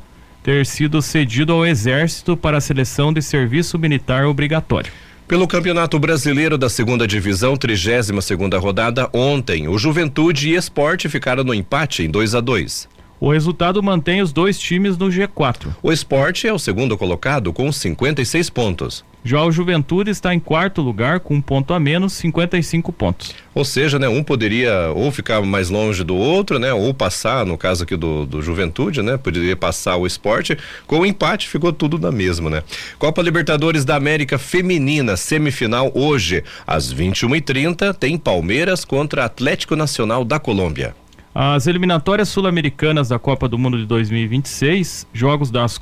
ter 0.48 0.64
sido 0.64 1.02
cedido 1.02 1.52
ao 1.52 1.66
Exército 1.66 2.34
para 2.34 2.56
a 2.56 2.60
seleção 2.60 3.12
de 3.12 3.20
serviço 3.20 3.78
militar 3.78 4.24
obrigatório. 4.24 4.90
Pelo 5.26 5.46
Campeonato 5.46 5.98
Brasileiro 5.98 6.56
da 6.56 6.70
Segunda 6.70 7.06
Divisão, 7.06 7.54
32 7.54 8.24
segunda 8.24 8.58
rodada, 8.58 9.10
ontem, 9.12 9.68
o 9.68 9.76
Juventude 9.76 10.48
e 10.48 10.54
Esporte 10.54 11.06
ficaram 11.06 11.44
no 11.44 11.52
empate 11.52 12.02
em 12.02 12.10
2 12.10 12.34
a 12.34 12.40
2 12.40 12.88
o 13.20 13.32
resultado 13.32 13.82
mantém 13.82 14.22
os 14.22 14.32
dois 14.32 14.58
times 14.58 14.96
no 14.96 15.06
G4. 15.08 15.74
O 15.82 15.92
esporte 15.92 16.46
é 16.46 16.52
o 16.52 16.58
segundo 16.58 16.96
colocado 16.96 17.52
com 17.52 17.70
56 17.70 18.50
pontos. 18.50 19.04
Já 19.24 19.42
o 19.42 19.50
Juventude 19.50 20.10
está 20.10 20.32
em 20.32 20.38
quarto 20.38 20.80
lugar 20.80 21.20
com 21.20 21.34
um 21.34 21.40
ponto 21.40 21.74
a 21.74 21.80
menos, 21.80 22.12
55 22.14 22.92
pontos. 22.92 23.34
Ou 23.54 23.64
seja, 23.64 23.98
né, 23.98 24.08
um 24.08 24.22
poderia 24.22 24.90
ou 24.94 25.10
ficar 25.10 25.42
mais 25.42 25.68
longe 25.68 26.04
do 26.04 26.14
outro, 26.14 26.58
né, 26.58 26.72
ou 26.72 26.94
passar, 26.94 27.44
no 27.44 27.58
caso 27.58 27.82
aqui 27.82 27.96
do, 27.96 28.24
do 28.24 28.40
Juventude, 28.40 29.02
né, 29.02 29.16
poderia 29.16 29.56
passar 29.56 29.96
o 29.96 30.06
esporte. 30.06 30.56
Com 30.86 31.00
o 31.00 31.06
empate 31.06 31.48
ficou 31.48 31.72
tudo 31.72 31.98
na 31.98 32.12
mesma, 32.12 32.48
né? 32.48 32.62
Copa 32.98 33.20
Libertadores 33.20 33.84
da 33.84 33.96
América 33.96 34.38
Feminina, 34.38 35.16
semifinal 35.16 35.90
hoje, 35.94 36.44
às 36.66 36.94
21h30, 36.94 37.92
tem 37.94 38.16
Palmeiras 38.16 38.84
contra 38.84 39.24
Atlético 39.24 39.74
Nacional 39.74 40.24
da 40.24 40.38
Colômbia. 40.38 40.94
As 41.34 41.66
eliminatórias 41.66 42.28
sul-americanas 42.28 43.10
da 43.10 43.18
Copa 43.18 43.48
do 43.48 43.58
Mundo 43.58 43.78
de 43.78 43.86
2026, 43.86 45.06
jogos 45.12 45.50
das 45.50 45.80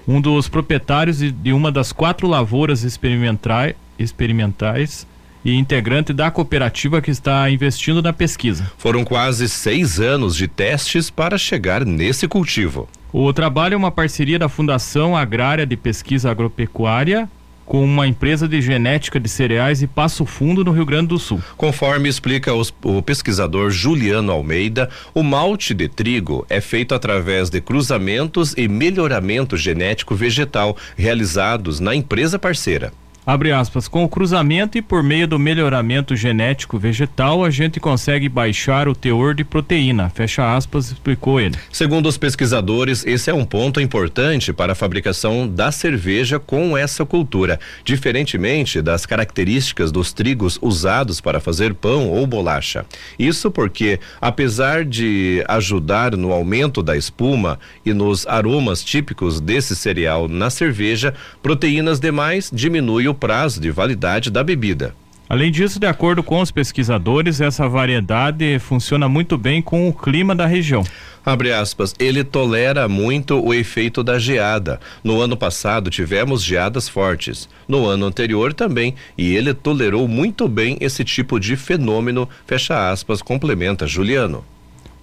um 0.07 0.21
dos 0.21 0.47
proprietários 0.47 1.19
de 1.19 1.53
uma 1.55 1.73
das 1.73 1.91
quatro 1.91 2.29
lavouras 2.29 2.85
experimentais, 2.85 3.75
experimentais 3.99 5.07
e 5.43 5.55
integrante 5.55 6.13
da 6.13 6.31
cooperativa 6.31 7.01
que 7.01 7.11
está 7.11 7.49
investindo 7.51 8.03
na 8.03 8.13
pesquisa. 8.13 8.71
Foram 8.77 9.05
quase 9.05 9.49
seis 9.49 9.99
anos 9.99 10.37
de 10.37 10.47
testes 10.47 11.09
para 11.09 11.39
chegar 11.39 11.85
nesse 11.85 12.29
cultivo. 12.29 12.87
O 13.11 13.33
trabalho 13.33 13.75
é 13.75 13.77
uma 13.77 13.91
parceria 13.91 14.39
da 14.39 14.49
Fundação 14.49 15.17
Agrária 15.17 15.65
de 15.65 15.77
Pesquisa 15.77 16.31
Agropecuária 16.31 17.27
com 17.67 17.85
uma 17.85 18.07
empresa 18.07 18.49
de 18.49 18.63
genética 18.63 19.21
de 19.21 19.29
cereais 19.29 19.83
e 19.83 19.87
Passo 19.87 20.25
Fundo, 20.25 20.65
no 20.65 20.71
Rio 20.71 20.87
Grande 20.87 21.09
do 21.09 21.19
Sul. 21.19 21.43
Conforme 21.57 22.09
explica 22.09 22.55
os, 22.55 22.73
o 22.83 23.03
pesquisador 23.03 23.71
Juliano 23.71 24.33
Almeida, 24.33 24.89
o 25.13 25.23
malte 25.23 25.75
de 25.75 25.89
trigo 25.89 26.47
é 26.49 26.61
feito 26.61 26.95
através 26.95 27.51
de 27.51 27.61
cruzamentos 27.61 28.55
e 28.57 28.69
melhoramento 28.69 29.57
genético 29.57 30.15
vegetal 30.15 30.77
realizados 30.97 31.81
na 31.81 31.95
empresa 31.95 32.39
parceira. 32.39 32.93
Abre 33.27 33.51
aspas, 33.51 33.89
com 33.89 34.05
o 34.05 34.09
cruzamento 34.09 34.79
e 34.79 34.83
por 34.83 35.03
meio 35.03 35.27
do 35.27 35.37
melhoramento 35.37 36.15
genético 36.15 36.79
vegetal, 36.79 37.45
a 37.45 37.51
gente 37.51 37.81
consegue 37.81 38.29
baixar 38.29 38.87
o 38.87 38.95
teor 38.95 39.35
de 39.35 39.43
proteína. 39.43 40.09
Fecha 40.11 40.55
aspas, 40.55 40.93
explicou 40.93 41.41
ele. 41.41 41.57
Segundo 41.73 42.09
os 42.09 42.17
pesquisadores, 42.17 43.05
esse 43.05 43.29
é 43.29 43.35
um 43.35 43.45
ponto 43.45 43.81
importante 43.81 44.53
para 44.53 44.75
a 44.75 44.77
fabricação 44.77 45.49
da 45.49 45.73
cerveja 45.73 46.39
com 46.39 46.79
essa 46.79 47.05
cultura, 47.05 47.59
diferentemente 47.85 48.81
das 48.81 49.05
características 49.05 49.91
dos 49.91 50.13
trigos 50.13 50.57
usados 50.63 51.21
para 51.21 51.41
fazer 51.41 51.75
pão 51.75 52.09
ou 52.09 52.29
bolacha. 52.29 52.87
Isso 53.19 53.51
porque, 53.51 53.99
apesar 54.21 54.85
de 54.85 55.45
ajudar 55.49 56.17
no 56.17 56.31
aumento 56.31 56.81
da 56.81 56.97
espuma 56.97 57.59
e 57.85 57.93
nos 57.93 58.25
aromas 58.29 58.85
típicos 58.85 59.41
desse 59.41 59.75
cereal 59.75 60.29
na 60.29 60.49
cerveja, 60.49 61.13
proteínas 61.43 61.99
demais 61.99 62.53
diminuem 62.55 63.09
o 63.09 63.16
prazo 63.17 63.61
de 63.61 63.71
validade 63.71 64.31
da 64.31 64.45
bebida. 64.45 64.95
Além 65.29 65.51
disso, 65.51 65.81
de 65.81 65.87
acordo 65.87 66.23
com 66.23 66.41
os 66.41 66.53
pesquisadores, 66.53 67.41
essa 67.41 67.69
variedade 67.69 68.61
funciona 68.61 69.09
muito 69.09 69.37
bem 69.37 69.61
com 69.61 69.89
o 69.89 69.93
clima 69.93 70.37
da 70.37 70.47
região. 70.47 70.85
Abre 71.25 71.53
aspas, 71.53 71.93
ele 71.99 72.23
tolera 72.23 72.89
muito 72.89 73.45
o 73.45 73.53
efeito 73.53 74.05
da 74.05 74.21
geada. 74.21 74.79
No 75.03 75.21
ano 75.21 75.37
passado 75.37 75.91
tivemos 75.91 76.45
geadas 76.45 76.89
fortes. 76.89 77.49
No 77.67 77.85
ano 77.85 78.07
anterior 78.07 78.55
também. 78.55 78.95
E 79.19 79.35
ele 79.35 79.53
tolerou 79.53 80.07
muito 80.07 80.47
bem 80.47 80.77
esse 80.81 81.03
tipo 81.03 81.41
de 81.41 81.57
fenômeno. 81.57 82.29
Fecha 82.47 82.93
aspas, 82.93 83.21
complementa 83.21 83.89
Juliano. 83.89 84.45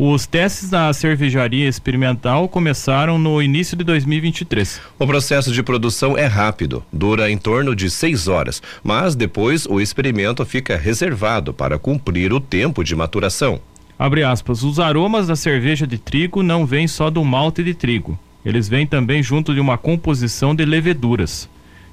Os 0.05 0.27
testes 0.27 0.69
da 0.69 0.91
cervejaria 0.91 1.65
experimental 1.65 2.49
começaram 2.49 3.17
no 3.17 3.41
início 3.41 3.77
de 3.77 3.85
2023. 3.85 4.81
O 4.99 5.07
processo 5.07 5.49
de 5.49 5.63
produção 5.63 6.17
é 6.17 6.25
rápido, 6.25 6.83
dura 6.91 7.31
em 7.31 7.37
torno 7.37 7.73
de 7.73 7.89
seis 7.89 8.27
horas, 8.27 8.61
mas 8.83 9.15
depois 9.15 9.65
o 9.65 9.79
experimento 9.79 10.45
fica 10.45 10.75
reservado 10.75 11.53
para 11.53 11.79
cumprir 11.79 12.33
o 12.33 12.41
tempo 12.41 12.83
de 12.83 12.93
maturação. 12.93 13.61
Abre 13.97 14.25
aspas, 14.25 14.61
os 14.61 14.77
aromas 14.77 15.27
da 15.27 15.37
cerveja 15.37 15.87
de 15.87 15.97
trigo 15.97 16.43
não 16.43 16.65
vêm 16.65 16.85
só 16.85 17.09
do 17.09 17.23
malte 17.23 17.63
de 17.63 17.73
trigo, 17.73 18.19
eles 18.45 18.67
vêm 18.67 18.85
também 18.85 19.23
junto 19.23 19.53
de 19.53 19.61
uma 19.61 19.77
composição 19.77 20.53
de 20.53 20.65
leveduras. 20.65 21.47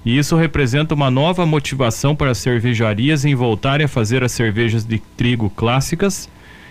E 0.05 0.19
isso 0.19 0.35
representa 0.35 0.97
uma 0.97 1.13
nova 1.13 1.47
motivação 1.47 2.17
para 2.17 2.33
as 2.33 2.39
cervejarias 2.39 3.25
em 3.25 3.37
voltarem 3.37 3.85
a 3.85 3.89
fazer 3.89 4.25
as 4.25 4.33
cervejas 4.33 4.85
de 4.85 4.99
trigo 5.17 5.49
clássicas 5.49 6.29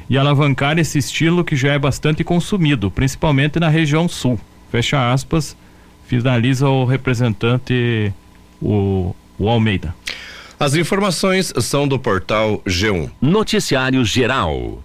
e 0.10 0.18
alavancar 0.18 0.80
esse 0.80 0.98
estilo 0.98 1.44
que 1.44 1.56
já 1.56 1.74
é 1.74 1.80
bastante 1.80 2.24
consumido, 2.24 2.90
principalmente 2.90 3.60
na 3.60 3.70
região 3.70 4.08
sul. 4.10 4.40
Fecha 4.72 5.12
aspas, 5.14 5.56
finaliza 6.08 6.68
o 6.68 6.86
representante 6.86 8.12
o, 8.62 9.16
o 9.38 9.48
Almeida. 9.48 9.94
As 10.60 10.76
informações 10.76 11.54
são 11.62 11.88
do 11.88 11.98
portal 11.98 12.62
G1. 12.66 13.10
Noticiário 13.22 14.04
Geral. 14.04 14.84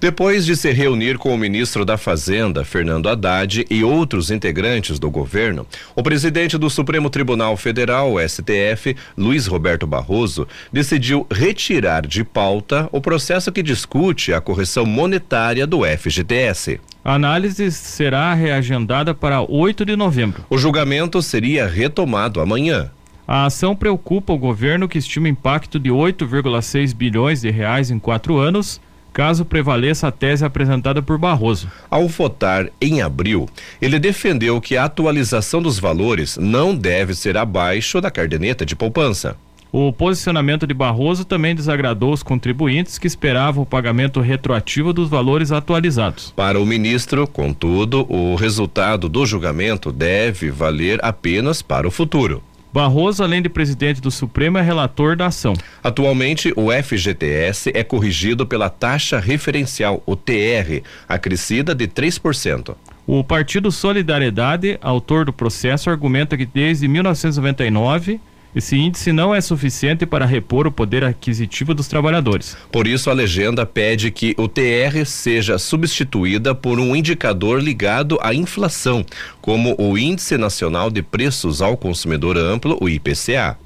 Depois 0.00 0.46
de 0.46 0.54
se 0.54 0.70
reunir 0.70 1.18
com 1.18 1.34
o 1.34 1.36
ministro 1.36 1.84
da 1.84 1.98
Fazenda, 1.98 2.64
Fernando 2.64 3.08
Haddad, 3.08 3.66
e 3.68 3.82
outros 3.82 4.30
integrantes 4.30 4.96
do 4.96 5.10
governo, 5.10 5.66
o 5.96 6.04
presidente 6.04 6.56
do 6.56 6.70
Supremo 6.70 7.10
Tribunal 7.10 7.56
Federal, 7.56 8.14
STF, 8.20 8.94
Luiz 9.16 9.48
Roberto 9.48 9.88
Barroso, 9.88 10.46
decidiu 10.72 11.26
retirar 11.28 12.06
de 12.06 12.22
pauta 12.22 12.88
o 12.92 13.00
processo 13.00 13.50
que 13.50 13.60
discute 13.60 14.32
a 14.32 14.40
correção 14.40 14.86
monetária 14.86 15.66
do 15.66 15.80
FGTS. 15.84 16.80
A 17.04 17.14
análise 17.14 17.72
será 17.72 18.32
reagendada 18.34 19.12
para 19.12 19.42
8 19.42 19.84
de 19.84 19.96
novembro. 19.96 20.44
O 20.48 20.56
julgamento 20.56 21.20
seria 21.20 21.66
retomado 21.66 22.40
amanhã. 22.40 22.88
A 23.26 23.46
ação 23.46 23.74
preocupa 23.74 24.32
o 24.32 24.38
governo 24.38 24.88
que 24.88 24.96
estima 24.96 25.28
impacto 25.28 25.76
de 25.78 25.90
8,6 25.90 26.94
bilhões 26.94 27.40
de 27.40 27.50
reais 27.50 27.90
em 27.90 27.98
quatro 27.98 28.38
anos 28.38 28.80
caso 29.12 29.44
prevaleça 29.44 30.08
a 30.08 30.12
tese 30.12 30.44
apresentada 30.44 31.02
por 31.02 31.18
Barroso. 31.18 31.70
Ao 31.90 32.06
votar 32.08 32.68
em 32.80 33.02
abril, 33.02 33.48
ele 33.80 33.98
defendeu 33.98 34.60
que 34.60 34.76
a 34.76 34.84
atualização 34.84 35.60
dos 35.60 35.78
valores 35.78 36.36
não 36.36 36.74
deve 36.74 37.14
ser 37.14 37.36
abaixo 37.36 38.00
da 38.00 38.10
cardeneta 38.10 38.64
de 38.64 38.76
poupança. 38.76 39.36
O 39.70 39.92
posicionamento 39.92 40.66
de 40.66 40.72
Barroso 40.72 41.26
também 41.26 41.54
desagradou 41.54 42.12
os 42.12 42.22
contribuintes 42.22 42.98
que 42.98 43.06
esperavam 43.06 43.62
o 43.62 43.66
pagamento 43.66 44.20
retroativo 44.20 44.94
dos 44.94 45.10
valores 45.10 45.52
atualizados. 45.52 46.32
Para 46.34 46.58
o 46.58 46.64
ministro, 46.64 47.26
contudo, 47.26 48.06
o 48.10 48.34
resultado 48.34 49.10
do 49.10 49.26
julgamento 49.26 49.92
deve 49.92 50.50
valer 50.50 50.98
apenas 51.02 51.60
para 51.60 51.86
o 51.86 51.90
futuro. 51.90 52.42
Barroso, 52.78 53.24
além 53.24 53.42
de 53.42 53.48
presidente 53.48 54.00
do 54.00 54.08
Supremo, 54.08 54.56
é 54.56 54.62
relator 54.62 55.16
da 55.16 55.26
ação. 55.26 55.52
Atualmente, 55.82 56.52
o 56.54 56.68
FGTS 56.70 57.72
é 57.74 57.82
corrigido 57.82 58.46
pela 58.46 58.70
taxa 58.70 59.18
referencial, 59.18 60.00
o 60.06 60.14
TR, 60.14 60.84
acrescida 61.08 61.74
de 61.74 61.88
3%. 61.88 62.76
O 63.04 63.24
Partido 63.24 63.72
Solidariedade, 63.72 64.78
autor 64.80 65.24
do 65.24 65.32
processo, 65.32 65.90
argumenta 65.90 66.36
que 66.36 66.46
desde 66.46 66.86
1999 66.86 68.20
esse 68.54 68.76
índice 68.76 69.12
não 69.12 69.34
é 69.34 69.40
suficiente 69.40 70.06
para 70.06 70.24
repor 70.24 70.66
o 70.66 70.72
poder 70.72 71.04
aquisitivo 71.04 71.74
dos 71.74 71.86
trabalhadores. 71.86 72.56
Por 72.72 72.86
isso, 72.86 73.10
a 73.10 73.12
legenda 73.12 73.66
pede 73.66 74.10
que 74.10 74.34
o 74.38 74.48
TR 74.48 75.04
seja 75.04 75.58
substituída 75.58 76.54
por 76.54 76.80
um 76.80 76.96
indicador 76.96 77.62
ligado 77.62 78.18
à 78.22 78.32
inflação, 78.32 79.04
como 79.40 79.74
o 79.78 79.98
Índice 79.98 80.38
Nacional 80.38 80.90
de 80.90 81.02
Preços 81.02 81.60
ao 81.60 81.76
Consumidor 81.76 82.36
Amplo, 82.36 82.78
o 82.80 82.88
IPCA. 82.88 83.58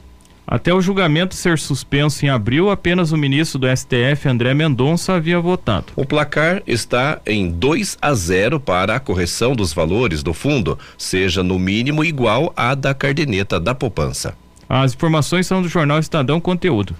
Até 0.47 0.75
o 0.75 0.81
julgamento 0.81 1.35
ser 1.35 1.59
suspenso 1.59 2.27
em 2.27 2.29
abril, 2.29 2.69
apenas 2.69 3.13
o 3.13 3.17
ministro 3.17 3.61
do 3.61 3.67
STF, 3.75 4.29
André 4.29 4.53
Mendonça, 4.53 5.15
havia 5.15 5.41
votado. 5.41 5.87
O 5.97 6.05
placar 6.05 6.63
está 6.67 7.21
em 7.25 7.49
2 7.49 7.97
a 8.03 8.13
0 8.13 8.61
para 8.61 8.97
a 8.97 9.01
correção 9.01 9.55
dos 9.55 9.73
valores 9.73 10.23
do 10.23 10.35
fundo, 10.35 10.79
seja 10.99 11.43
no 11.43 11.59
mínimo 11.59 12.05
igual 12.05 12.53
à 12.57 12.75
da 12.75 12.93
cardeneta 12.93 13.59
da 13.61 13.75
poupança. 13.75 14.35
As 14.75 14.95
informações 14.95 15.47
são 15.47 15.61
do 15.61 15.69
jornal 15.69 15.99
Estadão 15.99 16.41
Conteúdo. 16.41 16.97